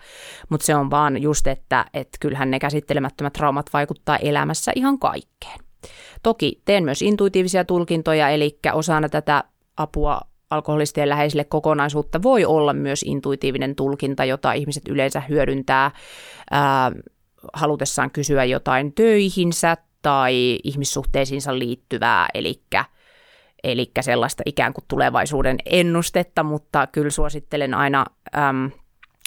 [0.49, 5.59] mutta se on vaan just, että, että kyllähän ne käsittelemättömät traumat vaikuttaa elämässä ihan kaikkeen.
[6.23, 9.43] Toki teen myös intuitiivisia tulkintoja, eli osana tätä
[9.77, 15.91] apua alkoholistien läheisille kokonaisuutta voi olla myös intuitiivinen tulkinta, jota ihmiset yleensä hyödyntää
[16.51, 16.91] ää,
[17.53, 19.77] halutessaan kysyä jotain töihinsä
[20.07, 22.61] tai ihmissuhteisiinsa liittyvää, eli
[23.63, 28.05] eli sellaista ikään kuin tulevaisuuden ennustetta, mutta kyllä suosittelen aina
[28.37, 28.71] äm,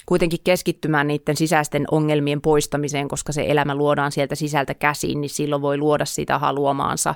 [0.05, 5.61] kuitenkin keskittymään niiden sisäisten ongelmien poistamiseen, koska se elämä luodaan sieltä sisältä käsiin, niin silloin
[5.61, 7.15] voi luoda sitä haluamaansa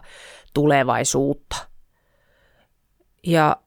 [0.54, 1.56] tulevaisuutta.
[3.28, 3.58] Ja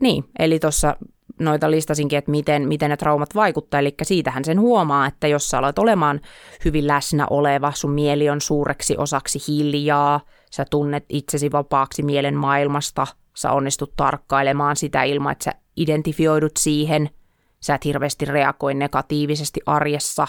[0.00, 0.96] niin, eli tuossa
[1.40, 3.80] noita listasinkin, että miten, miten ne traumat vaikuttaa.
[3.80, 6.20] Eli siitähän sen huomaa, että jos sä alat olemaan
[6.64, 10.20] hyvin läsnä oleva, sun mieli on suureksi osaksi hiljaa,
[10.50, 13.06] sä tunnet itsesi vapaaksi mielen maailmasta,
[13.36, 17.10] sä onnistut tarkkailemaan sitä ilman, että sä identifioidut siihen,
[17.60, 20.26] sä et hirveästi reagoi negatiivisesti arjessa,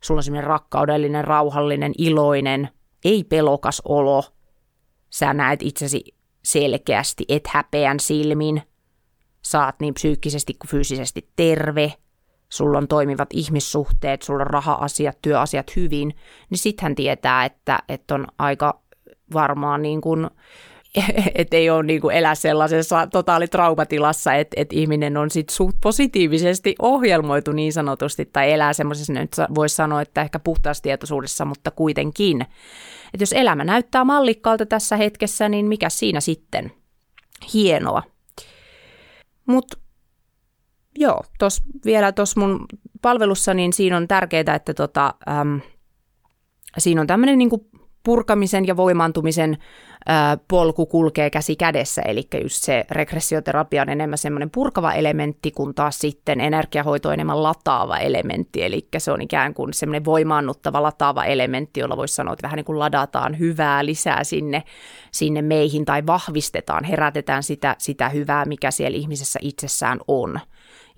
[0.00, 2.68] sulla on semmoinen rakkaudellinen, rauhallinen, iloinen,
[3.04, 4.24] ei pelokas olo,
[5.10, 6.04] sä näet itsesi
[6.42, 8.62] selkeästi, et häpeän silmin,
[9.42, 11.92] saat niin psyykkisesti kuin fyysisesti terve,
[12.48, 16.14] sulla on toimivat ihmissuhteet, sulla on raha-asiat, työasiat hyvin,
[16.50, 18.80] niin sitten hän tietää, että, että on aika
[19.32, 20.30] varmaan niin kuin,
[21.34, 26.74] että ei ole niin kuin elä sellaisessa totaalitraumatilassa, että, että ihminen on sitten suht positiivisesti
[26.78, 32.42] ohjelmoitu niin sanotusti, tai elää semmoisessa, nyt voisi sanoa, että ehkä puhtaassa tietoisuudessa, mutta kuitenkin.
[33.14, 36.72] Että jos elämä näyttää mallikkaalta tässä hetkessä, niin mikä siinä sitten?
[37.54, 38.02] Hienoa.
[39.50, 39.78] Mutta
[40.98, 42.66] joo, tos, vielä tuossa mun
[43.02, 45.60] palvelussa, niin siinä on tärkeää, että tota, äm,
[46.78, 47.70] siinä on tämmöinen niinku
[48.02, 49.58] purkamisen ja voimaantumisen
[50.48, 55.98] polku kulkee käsi kädessä, eli just se regressioterapia on enemmän semmoinen purkava elementti, kun taas
[55.98, 61.80] sitten energiahoito on enemmän lataava elementti, eli se on ikään kuin semmoinen voimaannuttava lataava elementti,
[61.80, 64.62] jolla voisi sanoa, että vähän niin kuin ladataan hyvää lisää sinne,
[65.12, 70.40] sinne meihin tai vahvistetaan, herätetään sitä, sitä hyvää, mikä siellä ihmisessä itsessään on.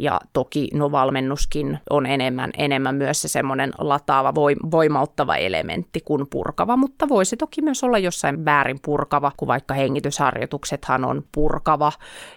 [0.02, 4.34] Ja toki no valmennuskin on enemmän, enemmän myös se semmoinen lataava,
[4.70, 9.74] voimauttava elementti kuin purkava, mutta voi se toki myös olla jossain väärin purkava, kun vaikka
[9.74, 11.92] hengitysharjoituksethan on purkava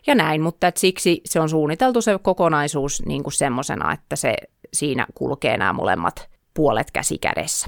[0.07, 4.35] ja näin, mutta et siksi se on suunniteltu se kokonaisuus niin kuin semmoisena, että se
[4.73, 7.67] siinä kulkee nämä molemmat puolet käsi kädessä.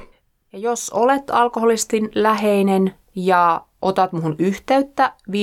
[0.54, 5.36] Ja jos olet alkoholistin läheinen ja otat muhun yhteyttä 15.7.2022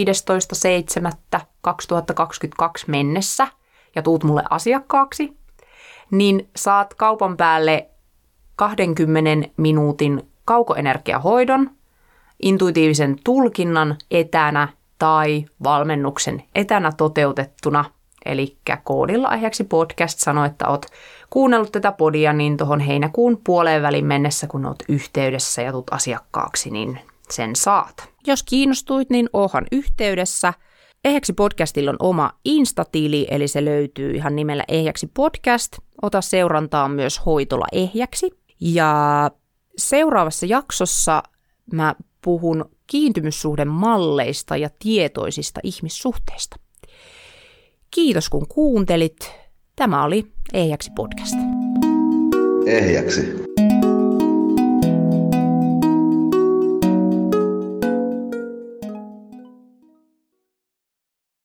[2.86, 3.48] mennessä–
[3.94, 5.36] ja tuut mulle asiakkaaksi,
[6.10, 7.88] niin saat kaupan päälle
[8.56, 11.70] 20 minuutin kaukoenergiahoidon,
[12.42, 14.68] intuitiivisen tulkinnan etänä
[14.98, 17.84] tai valmennuksen etänä toteutettuna.
[18.24, 20.86] Eli koodilla aiheeksi podcast sanoi, että oot
[21.30, 26.70] kuunnellut tätä podia, niin tuohon heinäkuun puoleen välin mennessä, kun oot yhteydessä ja tuut asiakkaaksi,
[26.70, 26.98] niin
[27.30, 28.08] sen saat.
[28.26, 30.52] Jos kiinnostuit, niin ohan yhteydessä.
[31.04, 35.72] Ehjäksi podcastilla on oma Insta-tili, eli se löytyy ihan nimellä Ehjäksi podcast.
[36.02, 38.30] Ota seurantaa myös Hoitola Ehjäksi.
[38.60, 39.30] Ja
[39.78, 41.22] seuraavassa jaksossa
[41.72, 41.94] mä
[42.24, 46.56] puhun kiintymyssuhdemalleista ja tietoisista ihmissuhteista.
[47.90, 49.32] Kiitos kun kuuntelit.
[49.76, 51.34] Tämä oli Ehjäksi podcast.
[52.66, 53.53] Ehjäksi.